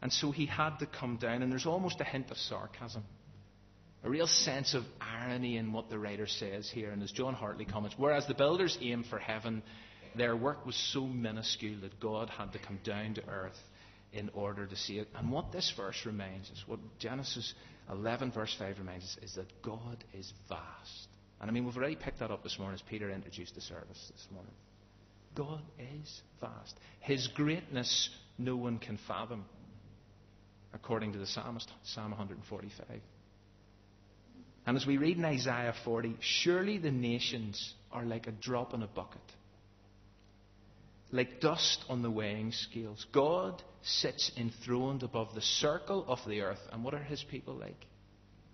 And 0.00 0.12
so 0.12 0.30
he 0.30 0.46
had 0.46 0.78
to 0.78 0.86
come 0.86 1.16
down, 1.16 1.42
and 1.42 1.50
there's 1.50 1.66
almost 1.66 2.00
a 2.00 2.04
hint 2.04 2.30
of 2.30 2.36
sarcasm, 2.36 3.04
a 4.02 4.10
real 4.10 4.26
sense 4.26 4.74
of 4.74 4.84
irony 5.00 5.56
in 5.56 5.72
what 5.72 5.88
the 5.88 5.98
writer 5.98 6.26
says 6.26 6.70
here. 6.70 6.90
And 6.90 7.02
as 7.02 7.10
John 7.10 7.34
Hartley 7.34 7.64
comments, 7.64 7.96
whereas 7.98 8.26
the 8.26 8.34
builders 8.34 8.76
aim 8.80 9.04
for 9.08 9.18
heaven, 9.18 9.62
their 10.16 10.36
work 10.36 10.64
was 10.64 10.76
so 10.92 11.06
minuscule 11.06 11.80
that 11.80 12.00
God 12.00 12.30
had 12.30 12.52
to 12.52 12.58
come 12.58 12.78
down 12.84 13.14
to 13.14 13.28
earth 13.28 13.58
in 14.12 14.30
order 14.32 14.66
to 14.66 14.76
see 14.76 14.98
it. 14.98 15.08
And 15.14 15.30
what 15.30 15.52
this 15.52 15.72
verse 15.76 16.00
reminds 16.06 16.50
us, 16.50 16.62
what 16.66 16.78
Genesis 16.98 17.52
11, 17.90 18.32
verse 18.32 18.54
5 18.58 18.78
reminds 18.78 19.04
us, 19.04 19.16
is 19.22 19.34
that 19.34 19.62
God 19.62 20.04
is 20.12 20.32
vast. 20.48 21.08
And 21.40 21.50
I 21.50 21.52
mean, 21.52 21.64
we've 21.64 21.76
already 21.76 21.96
picked 21.96 22.20
that 22.20 22.30
up 22.30 22.42
this 22.42 22.58
morning 22.58 22.74
as 22.74 22.82
Peter 22.88 23.10
introduced 23.10 23.54
the 23.54 23.60
service 23.60 24.12
this 24.12 24.26
morning. 24.32 24.52
God 25.34 25.62
is 25.78 26.22
vast. 26.40 26.78
His 27.00 27.26
greatness 27.28 28.08
no 28.38 28.56
one 28.56 28.78
can 28.78 28.98
fathom, 29.08 29.44
according 30.72 31.12
to 31.12 31.18
the 31.18 31.26
psalmist, 31.26 31.68
Psalm 31.82 32.10
145. 32.10 33.00
And 34.66 34.76
as 34.76 34.86
we 34.86 34.96
read 34.96 35.18
in 35.18 35.24
Isaiah 35.24 35.74
40, 35.84 36.16
surely 36.20 36.78
the 36.78 36.90
nations 36.90 37.74
are 37.92 38.04
like 38.04 38.28
a 38.28 38.32
drop 38.32 38.74
in 38.74 38.82
a 38.82 38.86
bucket 38.86 39.20
like 41.14 41.40
dust 41.40 41.84
on 41.88 42.02
the 42.02 42.10
weighing 42.10 42.50
scales. 42.50 43.06
God 43.12 43.62
sits 43.82 44.32
enthroned 44.36 45.04
above 45.04 45.32
the 45.32 45.40
circle 45.40 46.04
of 46.08 46.18
the 46.26 46.40
earth. 46.40 46.58
And 46.72 46.82
what 46.82 46.92
are 46.92 47.02
his 47.02 47.22
people 47.30 47.54
like? 47.54 47.86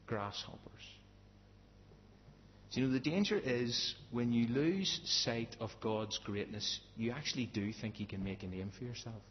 Grasshoppers. 0.06 0.60
So, 2.68 2.80
you 2.80 2.86
know, 2.86 2.92
the 2.92 3.00
danger 3.00 3.40
is 3.42 3.94
when 4.10 4.32
you 4.34 4.46
lose 4.46 5.00
sight 5.04 5.56
of 5.58 5.70
God's 5.80 6.18
greatness, 6.18 6.80
you 6.96 7.12
actually 7.12 7.46
do 7.46 7.72
think 7.72 7.98
you 7.98 8.06
can 8.06 8.22
make 8.22 8.42
a 8.42 8.46
name 8.46 8.70
for 8.78 8.84
yourself. 8.84 9.22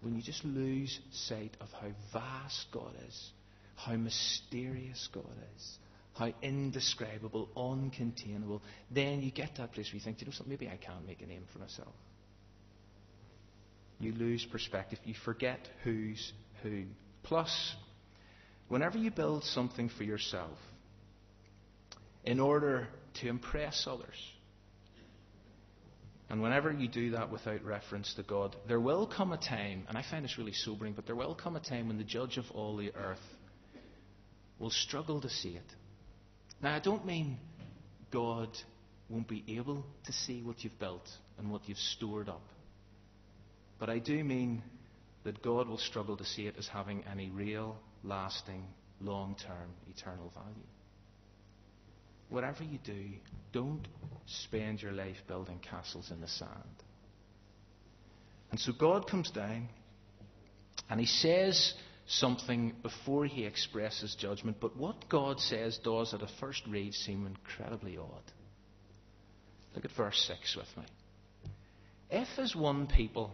When 0.00 0.16
you 0.16 0.22
just 0.22 0.44
lose 0.44 0.98
sight 1.12 1.56
of 1.60 1.68
how 1.80 1.90
vast 2.12 2.66
God 2.72 2.92
is, 3.06 3.30
how 3.76 3.94
mysterious 3.94 5.08
God 5.12 5.24
is, 5.56 5.78
how 6.14 6.32
indescribable, 6.42 7.48
uncontainable, 7.56 8.60
then 8.90 9.22
you 9.22 9.30
get 9.30 9.54
to 9.56 9.62
that 9.62 9.72
place 9.72 9.86
where 9.88 9.94
you 9.94 10.00
think, 10.00 10.20
you 10.20 10.26
know 10.26 10.32
something, 10.32 10.50
maybe 10.50 10.68
I 10.68 10.76
can't 10.76 11.06
make 11.06 11.22
a 11.22 11.26
name 11.26 11.44
for 11.52 11.58
myself. 11.58 11.94
You 13.98 14.12
lose 14.12 14.44
perspective. 14.50 14.98
You 15.04 15.14
forget 15.24 15.68
who's 15.84 16.32
who. 16.62 16.84
Plus, 17.22 17.74
whenever 18.68 18.96
you 18.98 19.10
build 19.10 19.44
something 19.44 19.90
for 19.90 20.04
yourself 20.04 20.56
in 22.24 22.40
order 22.40 22.88
to 23.20 23.28
impress 23.28 23.86
others, 23.86 24.16
and 26.30 26.40
whenever 26.40 26.72
you 26.72 26.88
do 26.88 27.10
that 27.10 27.30
without 27.30 27.62
reference 27.64 28.14
to 28.14 28.22
God, 28.22 28.56
there 28.68 28.80
will 28.80 29.06
come 29.06 29.32
a 29.32 29.36
time, 29.36 29.84
and 29.88 29.98
I 29.98 30.04
find 30.08 30.24
this 30.24 30.38
really 30.38 30.52
sobering, 30.52 30.94
but 30.94 31.04
there 31.04 31.16
will 31.16 31.34
come 31.34 31.56
a 31.56 31.60
time 31.60 31.88
when 31.88 31.98
the 31.98 32.04
judge 32.04 32.38
of 32.38 32.44
all 32.52 32.76
the 32.76 32.94
earth 32.94 33.18
will 34.58 34.70
struggle 34.70 35.20
to 35.20 35.28
see 35.28 35.50
it. 35.50 35.74
Now, 36.62 36.74
I 36.74 36.78
don't 36.78 37.06
mean 37.06 37.38
God 38.10 38.48
won't 39.08 39.28
be 39.28 39.44
able 39.48 39.84
to 40.04 40.12
see 40.12 40.42
what 40.42 40.62
you've 40.62 40.78
built 40.78 41.08
and 41.38 41.50
what 41.50 41.68
you've 41.68 41.78
stored 41.78 42.28
up. 42.28 42.42
But 43.78 43.88
I 43.88 43.98
do 43.98 44.22
mean 44.22 44.62
that 45.24 45.42
God 45.42 45.68
will 45.68 45.78
struggle 45.78 46.16
to 46.16 46.24
see 46.24 46.46
it 46.46 46.54
as 46.58 46.68
having 46.68 47.04
any 47.10 47.30
real, 47.30 47.76
lasting, 48.04 48.64
long 49.00 49.36
term, 49.46 49.70
eternal 49.88 50.32
value. 50.34 50.66
Whatever 52.28 52.62
you 52.62 52.78
do, 52.84 53.04
don't 53.52 53.86
spend 54.26 54.82
your 54.82 54.92
life 54.92 55.16
building 55.26 55.58
castles 55.58 56.10
in 56.10 56.20
the 56.20 56.28
sand. 56.28 56.50
And 58.50 58.60
so 58.60 58.72
God 58.72 59.08
comes 59.08 59.30
down 59.30 59.68
and 60.88 61.00
He 61.00 61.06
says 61.06 61.74
something 62.10 62.74
before 62.82 63.24
he 63.24 63.44
expresses 63.44 64.16
judgment. 64.18 64.56
But 64.60 64.76
what 64.76 65.08
God 65.08 65.38
says 65.38 65.78
does 65.78 66.12
at 66.12 66.22
a 66.22 66.28
first 66.40 66.62
read 66.68 66.92
seem 66.92 67.26
incredibly 67.26 67.96
odd. 67.96 68.32
Look 69.74 69.84
at 69.84 69.92
verse 69.96 70.18
6 70.26 70.56
with 70.56 70.76
me. 70.76 70.84
If, 72.10 72.26
as 72.38 72.56
one 72.56 72.88
people, 72.88 73.30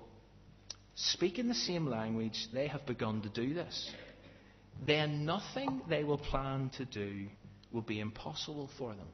speak 0.94 1.38
in 1.38 1.48
the 1.48 1.54
same 1.54 1.86
language, 1.86 2.48
they 2.52 2.66
have 2.66 2.84
begun 2.84 3.22
to 3.22 3.30
do 3.30 3.54
this, 3.54 3.90
then 4.86 5.24
nothing 5.24 5.80
they 5.88 6.04
will 6.04 6.18
plan 6.18 6.70
to 6.76 6.84
do 6.84 7.26
will 7.72 7.80
be 7.80 8.00
impossible 8.00 8.68
for 8.76 8.94
them. 8.94 9.08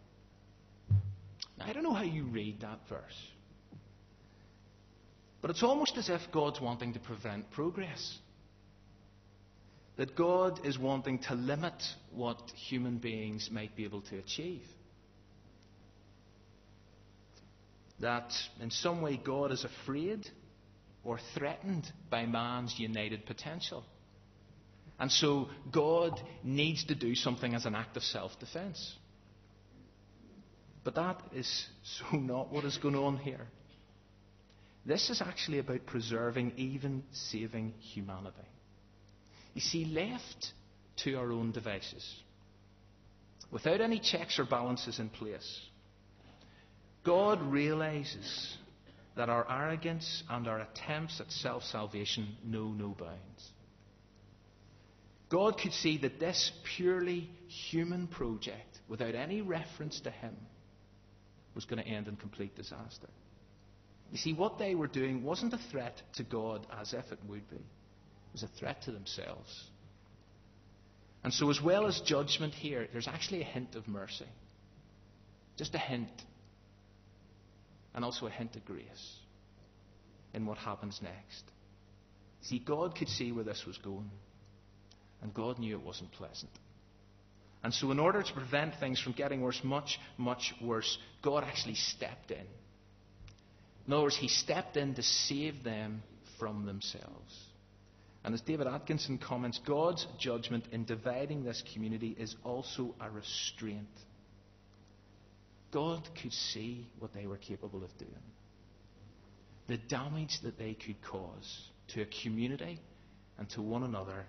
Now, 1.57 1.67
I 1.67 1.73
don't 1.73 1.85
know 1.85 1.95
how 1.95 2.03
you 2.03 2.25
read 2.25 2.63
that 2.63 2.81
verse. 2.89 3.29
But 5.41 5.51
it's 5.51 5.63
almost 5.63 5.97
as 5.97 6.09
if 6.09 6.21
God's 6.33 6.61
wanting 6.61 6.95
to 6.95 7.01
prevent 7.01 7.49
progress 7.53 8.19
that 9.97 10.17
God 10.17 10.65
is 10.65 10.79
wanting 10.79 11.19
to 11.21 11.35
limit 11.35 11.83
what 12.13 12.39
human 12.69 12.99
beings 12.99 13.51
might 13.53 13.77
be 13.77 13.85
able 13.85 14.01
to 14.03 14.19
achieve. 14.19 14.63
That 18.01 18.33
in 18.61 18.71
some 18.71 19.03
way 19.03 19.21
God 19.23 19.53
is 19.53 19.65
afraid 19.65 20.27
or 21.05 21.19
threatened 21.35 21.91
by 22.11 22.27
man's 22.27 22.79
united 22.79 23.27
potential. 23.27 23.85
And 24.99 25.11
so 25.11 25.49
God 25.71 26.21
needs 26.43 26.85
to 26.85 26.95
do 26.95 27.15
something 27.15 27.55
as 27.55 27.67
an 27.67 27.75
act 27.75 27.97
of 27.97 28.03
self 28.03 28.39
defense. 28.39 28.97
But 30.85 30.95
that 30.95 31.21
is 31.35 31.67
so 31.83 32.17
not 32.17 32.53
what 32.53 32.65
is 32.65 32.79
going 32.79 32.97
on 32.97 33.19
here. 33.19 33.47
This 34.85 35.11
is 35.11 35.21
actually 35.21 35.59
about 35.59 35.87
preserving, 35.87 36.55
even 36.57 37.05
saving 37.13 37.75
humanity. 37.79 38.49
You 39.55 39.61
see, 39.61 39.85
left 39.85 40.53
to 41.05 41.15
our 41.15 41.31
own 41.33 41.53
devices, 41.53 42.15
without 43.51 43.81
any 43.81 43.99
checks 43.99 44.39
or 44.39 44.45
balances 44.45 44.99
in 44.99 45.09
place, 45.09 45.61
God 47.05 47.43
realizes 47.43 48.57
that 49.17 49.29
our 49.29 49.47
arrogance 49.51 50.23
and 50.31 50.49
our 50.49 50.61
attempts 50.61 51.21
at 51.21 51.31
self 51.31 51.65
salvation 51.65 52.37
know 52.45 52.69
no 52.69 52.97
bounds. 52.99 53.53
God 55.29 55.59
could 55.59 55.73
see 55.73 55.99
that 55.99 56.21
this 56.21 56.53
purely 56.77 57.29
human 57.71 58.07
project, 58.07 58.81
without 58.89 59.15
any 59.15 59.41
reference 59.41 60.01
to 60.01 60.11
Him, 60.11 60.37
was 61.55 61.65
going 61.65 61.83
to 61.83 61.89
end 61.89 62.09
in 62.09 62.17
complete 62.17 62.55
disaster. 62.55 63.09
You 64.11 64.19
see, 64.19 64.35
what 64.35 64.59
they 64.59 64.75
were 64.75 64.87
doing 64.87 65.23
wasn't 65.23 65.55
a 65.55 65.61
threat 65.71 66.01
to 66.17 66.23
God 66.23 66.67
as 66.79 66.93
if 66.93 67.11
it 67.13 67.19
would 67.27 67.49
be 67.51 67.65
was 68.33 68.43
a 68.43 68.49
threat 68.59 68.83
to 68.83 68.93
themselves. 68.93 69.67
And 71.25 71.33
so, 71.33 71.51
as 71.51 71.61
well 71.61 71.87
as 71.87 72.01
judgment 72.01 72.53
here, 72.55 72.89
there's 72.93 73.07
actually 73.07 73.43
a 73.43 73.45
hint 73.45 73.77
of 73.77 73.87
mercy. 73.87 74.27
Just 75.57 75.75
a 75.75 75.79
hint. 75.79 76.11
And 77.95 78.05
also 78.05 78.27
a 78.27 78.31
hint 78.31 78.57
of 78.57 78.65
grace 78.65 79.17
in 80.35 80.47
what 80.47 80.59
happens 80.59 80.99
next. 81.03 81.45
See, 82.41 82.59
God 82.59 82.97
could 82.97 83.09
see 83.09 83.31
where 83.31 83.45
this 83.45 83.65
was 83.67 83.79
going. 83.79 84.11
And 85.23 85.33
God 85.33 85.59
knew 85.61 85.77
it 85.77 85.85
wasn't 85.85 86.11
pleasant. 86.13 86.51
And 87.63 87.73
so, 87.73 87.93
in 87.93 88.01
order 88.01 88.23
to 88.23 88.33
prevent 88.33 88.75
things 88.81 89.01
from 89.01 89.13
getting 89.13 89.41
worse, 89.41 89.61
much, 89.63 90.01
much 90.19 90.53
worse, 90.61 90.99
God 91.23 91.45
actually 91.45 91.77
stepped 91.77 92.33
in. 92.33 92.45
In 93.87 93.93
other 93.93 94.03
words, 94.03 94.17
He 94.17 94.27
stepped 94.27 94.77
in 94.77 94.95
to 94.95 95.03
save 95.03 95.63
them 95.63 96.03
from 96.41 96.67
themselves. 96.67 97.52
And 98.25 98.35
as 98.35 98.41
David 98.41 98.69
Atkinson 98.69 99.19
comments, 99.19 99.61
God's 99.67 100.07
judgment 100.19 100.65
in 100.71 100.85
dividing 100.85 101.43
this 101.43 101.63
community 101.73 102.15
is 102.19 102.37
also 102.45 102.95
a 103.01 103.11
restraint. 103.11 103.89
God 105.73 106.09
could 106.21 106.33
see 106.33 106.87
what 106.99 107.13
they 107.15 107.27
were 107.27 107.39
capable 107.39 107.83
of 107.83 107.97
doing, 107.99 108.13
the 109.67 109.79
damage 109.89 110.39
that 110.43 110.59
they 110.59 110.75
could 110.75 111.03
cause 111.03 111.69
to 111.89 112.03
a 112.03 112.07
community 112.23 112.79
and 113.39 113.49
to 113.51 113.63
one 113.63 113.83
another, 113.83 114.27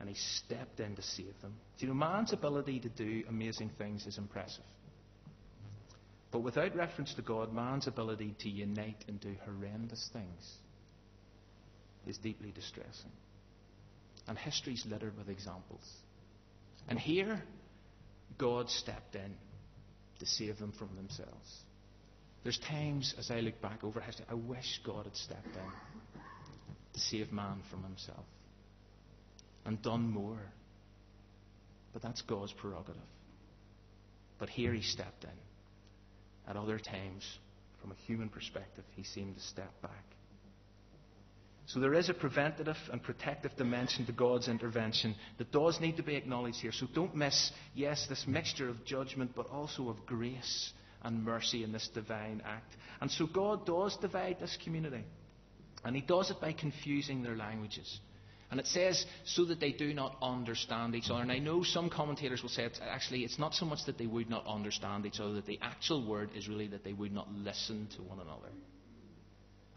and 0.00 0.08
He 0.08 0.14
stepped 0.16 0.80
in 0.80 0.96
to 0.96 1.02
save 1.02 1.40
them. 1.42 1.54
Do 1.78 1.86
you 1.86 1.92
know, 1.92 1.98
man's 1.98 2.32
ability 2.32 2.80
to 2.80 2.88
do 2.88 3.22
amazing 3.28 3.70
things 3.78 4.06
is 4.06 4.18
impressive. 4.18 4.64
But 6.30 6.40
without 6.40 6.74
reference 6.74 7.14
to 7.14 7.22
God, 7.22 7.52
man's 7.52 7.86
ability 7.86 8.34
to 8.40 8.48
unite 8.48 9.04
and 9.06 9.20
do 9.20 9.34
horrendous 9.44 10.10
things 10.12 10.58
is 12.06 12.18
deeply 12.18 12.50
distressing. 12.50 13.12
And 14.28 14.38
history's 14.38 14.84
littered 14.88 15.16
with 15.16 15.28
examples. 15.28 15.82
And 16.88 16.98
here, 16.98 17.42
God 18.36 18.70
stepped 18.70 19.14
in 19.14 19.34
to 20.20 20.26
save 20.26 20.58
them 20.58 20.72
from 20.78 20.94
themselves. 20.96 21.62
There's 22.42 22.58
times 22.58 23.14
as 23.18 23.30
I 23.30 23.40
look 23.40 23.60
back 23.60 23.82
over 23.82 24.00
history, 24.00 24.26
I 24.30 24.34
wish 24.34 24.80
God 24.84 25.04
had 25.04 25.16
stepped 25.16 25.46
in 25.46 26.22
to 26.92 27.00
save 27.00 27.32
man 27.32 27.62
from 27.70 27.82
himself 27.82 28.24
and 29.64 29.80
done 29.82 30.10
more. 30.10 30.40
But 31.92 32.02
that's 32.02 32.22
God's 32.22 32.52
prerogative. 32.52 33.00
But 34.38 34.50
here 34.50 34.72
he 34.72 34.82
stepped 34.82 35.24
in. 35.24 35.30
At 36.48 36.56
other 36.56 36.78
times, 36.78 37.24
from 37.80 37.92
a 37.92 37.96
human 38.06 38.28
perspective, 38.28 38.84
he 38.94 39.02
seemed 39.02 39.36
to 39.36 39.42
step 39.42 39.70
back. 39.82 40.04
So 41.68 41.80
there 41.80 41.92
is 41.92 42.08
a 42.08 42.14
preventative 42.14 42.78
and 42.90 43.02
protective 43.02 43.54
dimension 43.56 44.06
to 44.06 44.12
God's 44.12 44.48
intervention 44.48 45.14
that 45.36 45.52
does 45.52 45.78
need 45.80 45.98
to 45.98 46.02
be 46.02 46.16
acknowledged 46.16 46.60
here. 46.62 46.72
So 46.72 46.86
don't 46.94 47.14
miss, 47.14 47.52
yes, 47.74 48.06
this 48.08 48.26
mixture 48.26 48.70
of 48.70 48.86
judgment, 48.86 49.32
but 49.36 49.50
also 49.50 49.90
of 49.90 50.06
grace 50.06 50.72
and 51.02 51.22
mercy 51.22 51.64
in 51.64 51.72
this 51.72 51.86
divine 51.92 52.40
act. 52.46 52.74
And 53.02 53.10
so 53.10 53.26
God 53.26 53.66
does 53.66 53.94
divide 53.98 54.38
this 54.40 54.56
community. 54.64 55.04
And 55.84 55.94
He 55.94 56.00
does 56.00 56.30
it 56.30 56.40
by 56.40 56.54
confusing 56.54 57.22
their 57.22 57.36
languages. 57.36 58.00
And 58.50 58.58
it 58.58 58.66
says, 58.66 59.04
so 59.26 59.44
that 59.44 59.60
they 59.60 59.72
do 59.72 59.92
not 59.92 60.16
understand 60.22 60.94
each 60.94 61.10
other. 61.10 61.20
And 61.20 61.30
I 61.30 61.38
know 61.38 61.62
some 61.62 61.90
commentators 61.90 62.40
will 62.40 62.48
say 62.48 62.64
it's 62.64 62.80
actually 62.80 63.24
it's 63.24 63.38
not 63.38 63.52
so 63.52 63.66
much 63.66 63.84
that 63.84 63.98
they 63.98 64.06
would 64.06 64.30
not 64.30 64.46
understand 64.46 65.04
each 65.04 65.20
other, 65.20 65.34
that 65.34 65.46
the 65.46 65.58
actual 65.60 66.08
word 66.08 66.30
is 66.34 66.48
really 66.48 66.68
that 66.68 66.82
they 66.82 66.94
would 66.94 67.12
not 67.12 67.30
listen 67.30 67.88
to 67.96 68.02
one 68.02 68.20
another. 68.20 68.48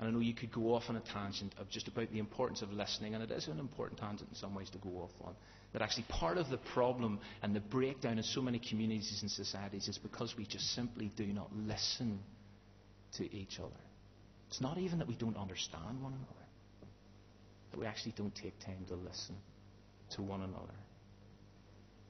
And 0.02 0.10
I 0.10 0.12
know 0.12 0.20
you 0.20 0.34
could 0.34 0.52
go 0.52 0.74
off 0.74 0.86
on 0.90 0.96
a 0.96 1.00
tangent 1.00 1.54
of 1.60 1.70
just 1.70 1.88
about 1.88 2.12
the 2.12 2.18
importance 2.18 2.64
of 2.64 2.72
listening, 2.72 3.14
and 3.14 3.24
it 3.24 3.30
is 3.30 3.48
an 3.48 3.60
important 3.60 4.00
tangent 4.00 4.32
in 4.32 4.36
some 4.36 4.56
ways 4.56 4.72
to 4.72 4.80
go 4.80 4.90
off 4.98 5.12
on. 5.24 5.36
That 5.74 5.84
actually 5.84 6.06
part 6.10 6.40
of 6.40 6.50
the 6.50 6.58
problem 6.74 7.20
and 7.44 7.56
the 7.56 7.60
breakdown 7.60 8.18
in 8.18 8.24
so 8.24 8.42
many 8.42 8.58
communities 8.58 9.20
and 9.22 9.30
societies 9.30 9.88
is 9.88 10.00
because 10.00 10.34
we 10.36 10.48
just 10.48 10.74
simply 10.74 11.12
do 11.16 11.28
not 11.28 11.56
listen 11.56 12.20
to 13.18 13.32
each 13.32 13.60
other. 13.60 13.80
It's 14.48 14.60
not 14.60 14.80
even 14.80 14.98
that 15.00 15.08
we 15.08 15.16
don't 15.16 15.38
understand 15.38 16.02
one 16.02 16.14
another, 16.14 16.48
that 17.70 17.80
we 17.80 17.86
actually 17.86 18.16
don't 18.18 18.34
take 18.34 18.60
time 18.60 18.84
to 18.88 18.96
listen 18.96 19.36
to 20.16 20.24
one 20.24 20.42
another. 20.42 20.74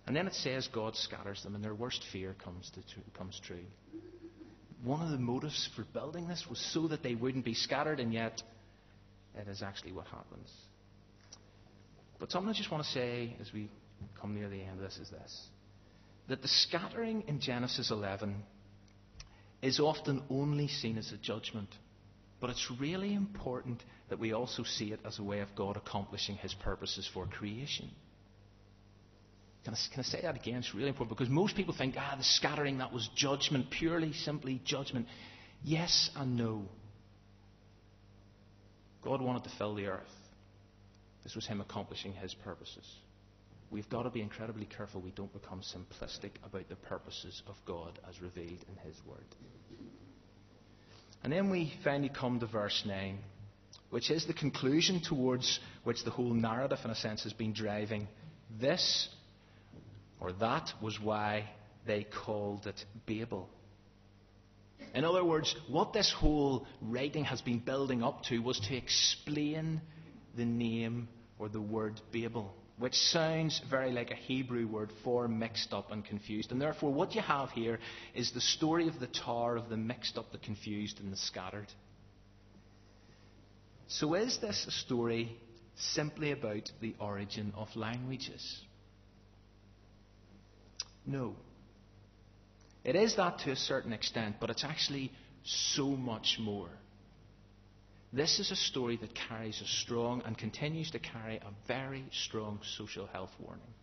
And 0.08 0.16
then 0.16 0.28
it 0.28 0.34
says 0.34 0.70
God 0.74 0.96
scatters 0.96 1.44
them, 1.44 1.56
and 1.56 1.64
their 1.64 1.76
worst 1.76 2.04
fear 2.14 2.38
comes, 2.42 2.72
to, 2.72 2.82
comes 3.18 3.40
true 3.46 3.66
one 4.84 5.02
of 5.02 5.12
the 5.12 5.18
motives 5.18 5.70
for 5.76 5.84
building 5.94 6.28
this 6.28 6.46
was 6.50 6.60
so 6.74 6.88
that 6.88 7.04
they 7.04 7.16
wouldn't 7.16 7.46
be 7.46 7.54
scattered, 7.54 8.00
and 8.00 8.14
yet 8.14 8.42
it 9.36 9.48
is 9.48 9.62
actually 9.62 9.92
what 9.92 10.08
happens. 10.08 10.50
But 12.20 12.32
something 12.32 12.50
I 12.50 12.54
just 12.54 12.72
want 12.72 12.84
to 12.84 12.92
say 12.92 13.36
as 13.42 13.52
we 13.54 13.70
come 14.20 14.36
near 14.36 14.50
the 14.50 14.62
end 14.62 14.80
of 14.80 14.80
this 14.80 14.98
is 14.98 15.10
this 15.10 15.48
that 16.28 16.42
the 16.42 16.48
scattering 16.48 17.24
in 17.28 17.42
Genesis 17.42 17.92
11 17.92 18.36
is 19.62 19.80
often 19.80 20.24
only 20.30 20.68
seen 20.68 20.98
as 20.98 21.12
a 21.12 21.18
judgment. 21.18 21.68
But 22.40 22.52
it's 22.52 22.72
really 22.80 23.14
important 23.14 23.84
that 24.10 24.20
we 24.20 24.32
also 24.32 24.64
see 24.64 24.94
it 24.94 25.00
as 25.06 25.20
a 25.20 25.24
way 25.24 25.42
of 25.42 25.54
God 25.56 25.78
accomplishing 25.78 26.36
his 26.38 26.54
purposes 26.54 27.10
for 27.14 27.26
creation. 27.28 27.90
Can 29.64 29.76
I, 29.76 29.78
can 29.94 30.00
I, 30.00 30.04
say 30.04 30.22
that 30.22 30.36
again? 30.36 30.56
It's 30.56 30.74
really 30.74 30.90
important 30.90 31.18
because 31.18 31.30
most 31.30 31.56
people 31.56 31.76
think, 31.78 31.96
ah, 31.98 32.16
the 32.18 32.24
scattering, 32.24 32.80
that 32.80 32.92
was 32.92 33.08
judgment, 33.16 33.70
purely, 33.70 34.12
simply 34.14 34.60
judgment. 34.66 35.06
Yes 35.64 36.10
and 36.16 36.36
no. 36.36 36.64
God 39.04 39.22
wanted 39.22 39.44
to 39.44 39.52
fill 39.58 39.76
the 39.76 39.88
earth. 39.88 40.02
This 41.24 41.36
was 41.36 41.46
Him 41.46 41.62
accomplishing 41.62 42.14
His 42.14 42.34
purposes. 42.34 42.86
We've 43.70 43.90
got 43.90 44.04
to 44.04 44.10
be 44.10 44.22
incredibly 44.22 44.66
careful 44.66 45.00
we 45.00 45.12
don't 45.12 45.32
become 45.32 45.62
simplistic 45.62 46.32
about 46.44 46.68
the 46.68 46.76
purposes 46.76 47.42
of 47.48 47.56
God 47.66 48.00
as 48.10 48.20
revealed 48.22 48.66
in 48.68 48.76
His 48.84 48.96
Word. 49.08 49.24
And 51.24 51.32
then 51.32 51.52
we 51.52 51.72
finally 51.84 52.10
come 52.10 52.40
to 52.40 52.48
verse 52.48 52.84
9, 52.86 53.20
which 53.92 54.10
is 54.10 54.26
the 54.26 54.34
conclusion 54.34 55.02
towards 55.02 55.60
which 55.84 56.04
the 56.04 56.10
whole 56.10 56.34
narrative, 56.34 56.80
in 56.84 56.90
a 56.90 56.96
sense, 56.96 57.24
has 57.24 57.34
been 57.34 57.54
driving. 57.54 58.08
This 58.60 59.08
or 60.22 60.32
that 60.34 60.72
was 60.82 61.02
why 61.02 61.50
they 61.86 62.04
called 62.04 62.68
it 62.68 62.86
Babel. 63.08 63.50
In 64.94 65.04
other 65.04 65.24
words, 65.24 65.56
what 65.68 65.94
this 65.94 66.12
whole 66.12 66.66
writing 66.82 67.24
has 67.26 67.42
been 67.42 67.60
building 67.60 68.04
up 68.04 68.24
to 68.26 68.40
was 68.40 68.60
to 68.62 68.76
explain 68.76 69.82
the 70.38 70.46
name 70.46 71.08
or 71.40 71.50
the 71.50 71.62
word 71.62 72.00
Babel, 72.12 72.54
which 72.78 72.96
sounds 72.96 73.62
very 73.70 73.92
like 73.92 74.12
a 74.12 74.16
Hebrew 74.16 74.68
word 74.68 74.92
for 75.04 75.28
mixed 75.28 75.74
up 75.74 75.92
and 75.92 76.06
confused. 76.06 76.52
And 76.52 76.62
therefore, 76.62 76.94
what 76.94 77.16
you 77.16 77.22
have 77.22 77.50
here 77.52 77.80
is 78.14 78.32
the 78.32 78.42
story 78.42 78.88
of 78.88 79.00
the 79.00 79.08
tower 79.08 79.56
of 79.56 79.70
the 79.70 79.78
mixed 79.78 80.18
up, 80.18 80.32
the 80.32 80.38
confused, 80.38 81.00
and 81.00 81.12
the 81.12 81.18
scattered. 81.18 81.68
So, 83.88 84.14
is 84.14 84.38
this 84.40 84.66
a 84.68 84.72
story 84.72 85.38
simply 85.76 86.32
about 86.32 86.72
the 86.80 86.96
origin 87.00 87.54
of 87.56 87.76
languages? 87.76 88.62
No. 91.12 91.36
It 92.86 92.96
is 92.96 93.18
that 93.18 93.40
to 93.40 93.52
a 93.52 93.56
certain 93.56 93.92
extent, 93.92 94.38
but 94.40 94.50
it's 94.50 94.64
actually 94.64 95.12
so 95.44 95.88
much 95.88 96.38
more. 96.40 96.70
This 98.14 98.40
is 98.40 98.52
a 98.52 98.56
story 98.56 98.98
that 98.98 99.14
carries 99.14 99.62
a 99.62 99.68
strong 99.68 100.22
and 100.26 100.38
continues 100.38 100.92
to 100.92 101.00
carry 101.00 101.38
a 101.38 101.52
very 101.68 102.06
strong 102.12 102.60
social 102.78 103.08
health 103.08 103.32
warning. 103.40 103.74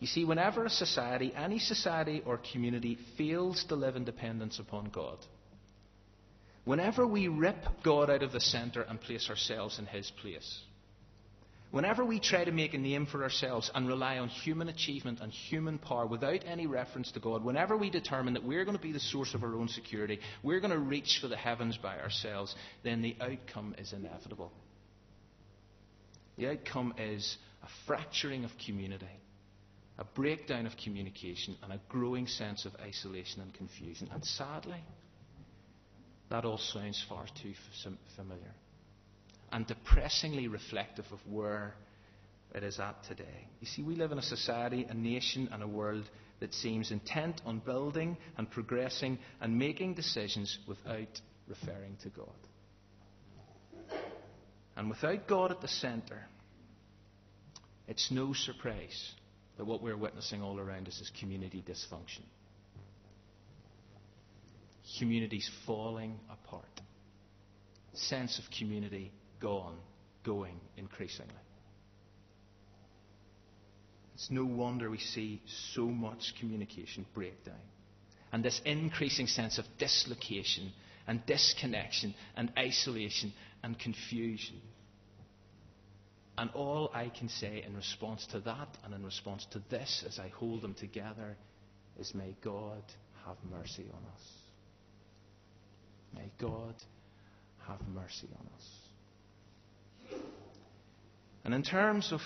You 0.00 0.06
see, 0.06 0.24
whenever 0.24 0.64
a 0.64 0.70
society, 0.70 1.32
any 1.34 1.58
society 1.58 2.22
or 2.24 2.40
community, 2.52 2.96
fails 3.16 3.64
to 3.64 3.74
live 3.74 3.96
in 3.96 4.04
dependence 4.04 4.60
upon 4.60 4.90
God, 4.90 5.18
whenever 6.64 7.04
we 7.04 7.26
rip 7.26 7.82
God 7.82 8.10
out 8.10 8.22
of 8.22 8.30
the 8.30 8.40
centre 8.40 8.82
and 8.82 9.00
place 9.00 9.28
ourselves 9.28 9.78
in 9.78 9.86
His 9.86 10.10
place, 10.22 10.60
Whenever 11.70 12.02
we 12.02 12.18
try 12.18 12.44
to 12.44 12.50
make 12.52 12.72
a 12.72 12.78
name 12.78 13.04
for 13.04 13.22
ourselves 13.22 13.70
and 13.74 13.86
rely 13.86 14.16
on 14.18 14.28
human 14.28 14.68
achievement 14.68 15.20
and 15.20 15.30
human 15.30 15.76
power 15.78 16.06
without 16.06 16.40
any 16.46 16.66
reference 16.66 17.12
to 17.12 17.20
God, 17.20 17.44
whenever 17.44 17.76
we 17.76 17.90
determine 17.90 18.34
that 18.34 18.44
we're 18.44 18.64
going 18.64 18.76
to 18.76 18.82
be 18.82 18.92
the 18.92 19.00
source 19.00 19.34
of 19.34 19.42
our 19.42 19.54
own 19.54 19.68
security, 19.68 20.18
we're 20.42 20.60
going 20.60 20.72
to 20.72 20.78
reach 20.78 21.18
for 21.20 21.28
the 21.28 21.36
heavens 21.36 21.76
by 21.76 21.98
ourselves, 21.98 22.54
then 22.84 23.02
the 23.02 23.16
outcome 23.20 23.74
is 23.76 23.92
inevitable. 23.92 24.50
The 26.38 26.48
outcome 26.48 26.94
is 26.96 27.36
a 27.62 27.68
fracturing 27.86 28.44
of 28.44 28.50
community, 28.64 29.06
a 29.98 30.04
breakdown 30.04 30.64
of 30.64 30.72
communication, 30.82 31.54
and 31.62 31.72
a 31.74 31.80
growing 31.90 32.28
sense 32.28 32.64
of 32.64 32.72
isolation 32.80 33.42
and 33.42 33.52
confusion. 33.52 34.08
And 34.10 34.24
sadly, 34.24 34.82
that 36.30 36.46
all 36.46 36.58
sounds 36.58 37.04
far 37.10 37.26
too 37.42 37.52
familiar 38.16 38.54
and 39.58 39.66
depressingly 39.66 40.46
reflective 40.46 41.04
of 41.10 41.18
where 41.28 41.74
it 42.54 42.62
is 42.62 42.78
at 42.78 43.02
today. 43.08 43.48
You 43.60 43.66
see, 43.66 43.82
we 43.82 43.96
live 43.96 44.12
in 44.12 44.18
a 44.18 44.22
society, 44.22 44.86
a 44.88 44.94
nation, 44.94 45.48
and 45.50 45.64
a 45.64 45.66
world 45.66 46.08
that 46.38 46.54
seems 46.54 46.92
intent 46.92 47.42
on 47.44 47.58
building 47.58 48.16
and 48.36 48.48
progressing 48.48 49.18
and 49.40 49.58
making 49.58 49.94
decisions 49.94 50.56
without 50.68 51.20
referring 51.48 51.96
to 52.04 52.08
God. 52.10 53.98
And 54.76 54.88
without 54.88 55.26
God 55.26 55.50
at 55.50 55.60
the 55.60 55.66
centre, 55.66 56.22
it's 57.88 58.12
no 58.12 58.34
surprise 58.34 59.10
that 59.56 59.64
what 59.64 59.82
we're 59.82 59.96
witnessing 59.96 60.40
all 60.40 60.60
around 60.60 60.86
us 60.86 61.00
is 61.00 61.10
community 61.18 61.64
dysfunction. 61.68 62.22
Communities 65.00 65.50
falling 65.66 66.20
apart. 66.30 66.80
Sense 67.94 68.38
of 68.38 68.44
community 68.56 69.10
gone, 69.40 69.76
going 70.24 70.60
increasingly. 70.76 71.34
It's 74.14 74.30
no 74.30 74.44
wonder 74.44 74.90
we 74.90 74.98
see 74.98 75.40
so 75.74 75.86
much 75.86 76.34
communication 76.40 77.06
breakdown 77.14 77.60
and 78.32 78.44
this 78.44 78.60
increasing 78.64 79.26
sense 79.26 79.58
of 79.58 79.64
dislocation 79.78 80.72
and 81.06 81.24
disconnection 81.26 82.14
and 82.36 82.52
isolation 82.58 83.32
and 83.62 83.78
confusion. 83.78 84.60
And 86.36 86.50
all 86.50 86.90
I 86.94 87.08
can 87.08 87.28
say 87.28 87.64
in 87.66 87.74
response 87.74 88.26
to 88.32 88.40
that 88.40 88.68
and 88.84 88.94
in 88.94 89.04
response 89.04 89.46
to 89.52 89.62
this 89.70 90.04
as 90.06 90.18
I 90.18 90.28
hold 90.28 90.62
them 90.62 90.74
together 90.74 91.36
is 91.98 92.14
may 92.14 92.36
God 92.42 92.82
have 93.26 93.36
mercy 93.50 93.86
on 93.92 94.02
us. 94.14 94.22
May 96.14 96.30
God 96.38 96.74
have 97.66 97.80
mercy 97.88 98.28
on 98.38 98.46
us. 98.56 98.87
And 101.48 101.54
in 101.54 101.62
terms 101.62 102.12
of 102.12 102.20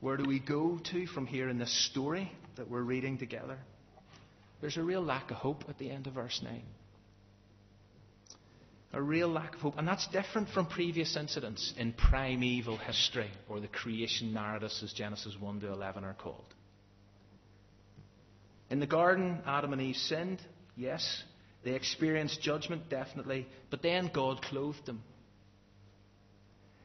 where 0.00 0.16
do 0.16 0.24
we 0.24 0.40
go 0.40 0.80
to 0.90 1.06
from 1.06 1.28
here 1.28 1.48
in 1.48 1.58
this 1.58 1.72
story 1.90 2.32
that 2.56 2.68
we're 2.68 2.82
reading 2.82 3.16
together, 3.16 3.56
there's 4.60 4.76
a 4.76 4.82
real 4.82 5.00
lack 5.00 5.30
of 5.30 5.36
hope 5.36 5.62
at 5.68 5.78
the 5.78 5.88
end 5.88 6.08
of 6.08 6.14
verse 6.14 6.40
9. 6.42 6.60
A 8.94 9.00
real 9.00 9.28
lack 9.28 9.54
of 9.54 9.60
hope. 9.60 9.78
And 9.78 9.86
that's 9.86 10.08
different 10.08 10.48
from 10.48 10.66
previous 10.66 11.16
incidents 11.16 11.72
in 11.78 11.92
primeval 11.92 12.78
history, 12.78 13.30
or 13.48 13.60
the 13.60 13.68
creation 13.68 14.34
narratives, 14.34 14.82
as 14.82 14.92
Genesis 14.92 15.36
1 15.38 15.60
to 15.60 15.68
11 15.70 16.02
are 16.02 16.14
called. 16.14 16.52
In 18.70 18.80
the 18.80 18.88
garden, 18.88 19.38
Adam 19.46 19.72
and 19.72 19.80
Eve 19.80 19.94
sinned, 19.94 20.42
yes. 20.76 21.22
They 21.62 21.74
experienced 21.74 22.42
judgment, 22.42 22.90
definitely. 22.90 23.46
But 23.70 23.82
then 23.82 24.10
God 24.12 24.42
clothed 24.42 24.84
them. 24.84 25.04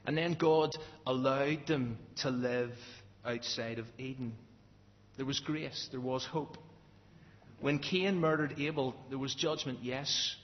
And 0.07 0.17
then 0.17 0.33
God 0.35 0.71
allowed 1.05 1.67
them 1.67 1.97
to 2.21 2.29
live 2.29 2.71
outside 3.25 3.77
of 3.77 3.85
Eden. 3.97 4.33
There 5.17 5.25
was 5.25 5.41
grace, 5.41 5.89
there 5.91 5.99
was 5.99 6.25
hope. 6.25 6.57
When 7.59 7.79
Cain 7.79 8.19
murdered 8.19 8.55
Abel, 8.57 8.95
there 9.09 9.17
was 9.17 9.35
judgment, 9.35 9.79
yes. 9.81 10.35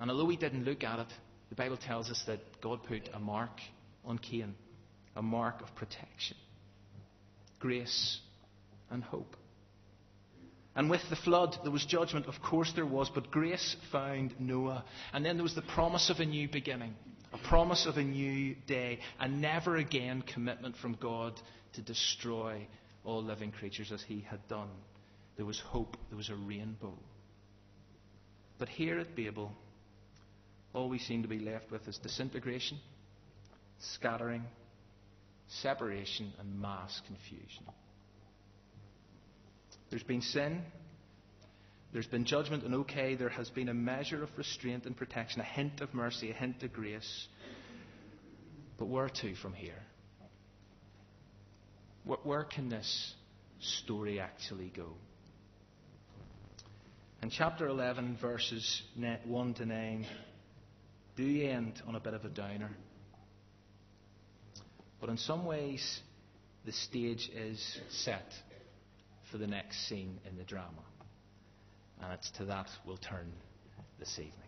And 0.00 0.10
although 0.10 0.24
we 0.24 0.36
didn't 0.36 0.64
look 0.64 0.82
at 0.82 0.98
it, 0.98 1.06
the 1.48 1.54
Bible 1.54 1.76
tells 1.76 2.10
us 2.10 2.24
that 2.26 2.40
God 2.60 2.82
put 2.82 3.08
a 3.14 3.20
mark 3.20 3.60
on 4.04 4.18
Cain, 4.18 4.56
a 5.14 5.22
mark 5.22 5.62
of 5.62 5.72
protection, 5.76 6.36
grace, 7.60 8.18
and 8.90 9.04
hope. 9.04 9.36
And 10.74 10.90
with 10.90 11.02
the 11.08 11.16
flood, 11.16 11.56
there 11.62 11.70
was 11.70 11.84
judgment, 11.86 12.26
of 12.26 12.42
course 12.42 12.72
there 12.74 12.86
was, 12.86 13.08
but 13.14 13.30
grace 13.30 13.76
found 13.92 14.34
Noah. 14.40 14.84
And 15.12 15.24
then 15.24 15.36
there 15.36 15.44
was 15.44 15.54
the 15.54 15.62
promise 15.62 16.10
of 16.10 16.18
a 16.18 16.24
new 16.24 16.48
beginning, 16.48 16.96
promise 17.44 17.86
of 17.86 17.96
a 17.96 18.02
new 18.02 18.54
day, 18.66 18.98
a 19.20 19.28
never 19.28 19.76
again 19.76 20.22
commitment 20.22 20.76
from 20.76 20.94
God 21.00 21.40
to 21.74 21.82
destroy 21.82 22.66
all 23.04 23.22
living 23.22 23.52
creatures 23.52 23.92
as 23.92 24.02
he 24.02 24.24
had 24.28 24.46
done. 24.48 24.70
There 25.36 25.46
was 25.46 25.60
hope, 25.60 25.96
there 26.08 26.16
was 26.16 26.30
a 26.30 26.34
rainbow. 26.34 26.94
But 28.58 28.68
here 28.68 28.98
at 28.98 29.16
Babel, 29.16 29.52
all 30.72 30.88
we 30.88 30.98
seem 30.98 31.22
to 31.22 31.28
be 31.28 31.38
left 31.38 31.70
with 31.70 31.86
is 31.88 31.98
disintegration, 31.98 32.78
scattering, 33.78 34.44
separation, 35.48 36.32
and 36.38 36.60
mass 36.60 37.00
confusion. 37.06 37.64
There's 39.90 40.02
been 40.02 40.22
sin, 40.22 40.62
there's 41.94 42.08
been 42.08 42.24
judgment, 42.24 42.64
and 42.64 42.74
okay, 42.74 43.14
there 43.14 43.28
has 43.28 43.48
been 43.50 43.68
a 43.68 43.74
measure 43.74 44.24
of 44.24 44.28
restraint 44.36 44.84
and 44.84 44.96
protection, 44.96 45.40
a 45.40 45.44
hint 45.44 45.80
of 45.80 45.94
mercy, 45.94 46.28
a 46.28 46.34
hint 46.34 46.60
of 46.64 46.72
grace. 46.72 47.28
But 48.76 48.88
where 48.88 49.08
to 49.08 49.36
from 49.36 49.52
here? 49.52 49.80
Where 52.04 52.42
can 52.42 52.68
this 52.68 53.14
story 53.60 54.18
actually 54.18 54.72
go? 54.76 54.88
In 57.22 57.30
chapter 57.30 57.68
11, 57.68 58.18
verses 58.20 58.82
1 58.96 59.54
to 59.54 59.64
9, 59.64 60.06
do 61.16 61.22
you 61.22 61.48
end 61.48 61.80
on 61.86 61.94
a 61.94 62.00
bit 62.00 62.12
of 62.12 62.24
a 62.24 62.28
downer. 62.28 62.70
But 65.00 65.10
in 65.10 65.16
some 65.16 65.46
ways, 65.46 66.00
the 66.66 66.72
stage 66.72 67.30
is 67.32 67.78
set 67.88 68.32
for 69.30 69.38
the 69.38 69.46
next 69.46 69.88
scene 69.88 70.18
in 70.28 70.36
the 70.36 70.44
drama. 70.44 70.82
And 72.02 72.12
it's 72.12 72.30
to 72.32 72.44
that 72.46 72.68
we'll 72.86 72.96
turn 72.96 73.32
this 73.98 74.18
evening. 74.18 74.43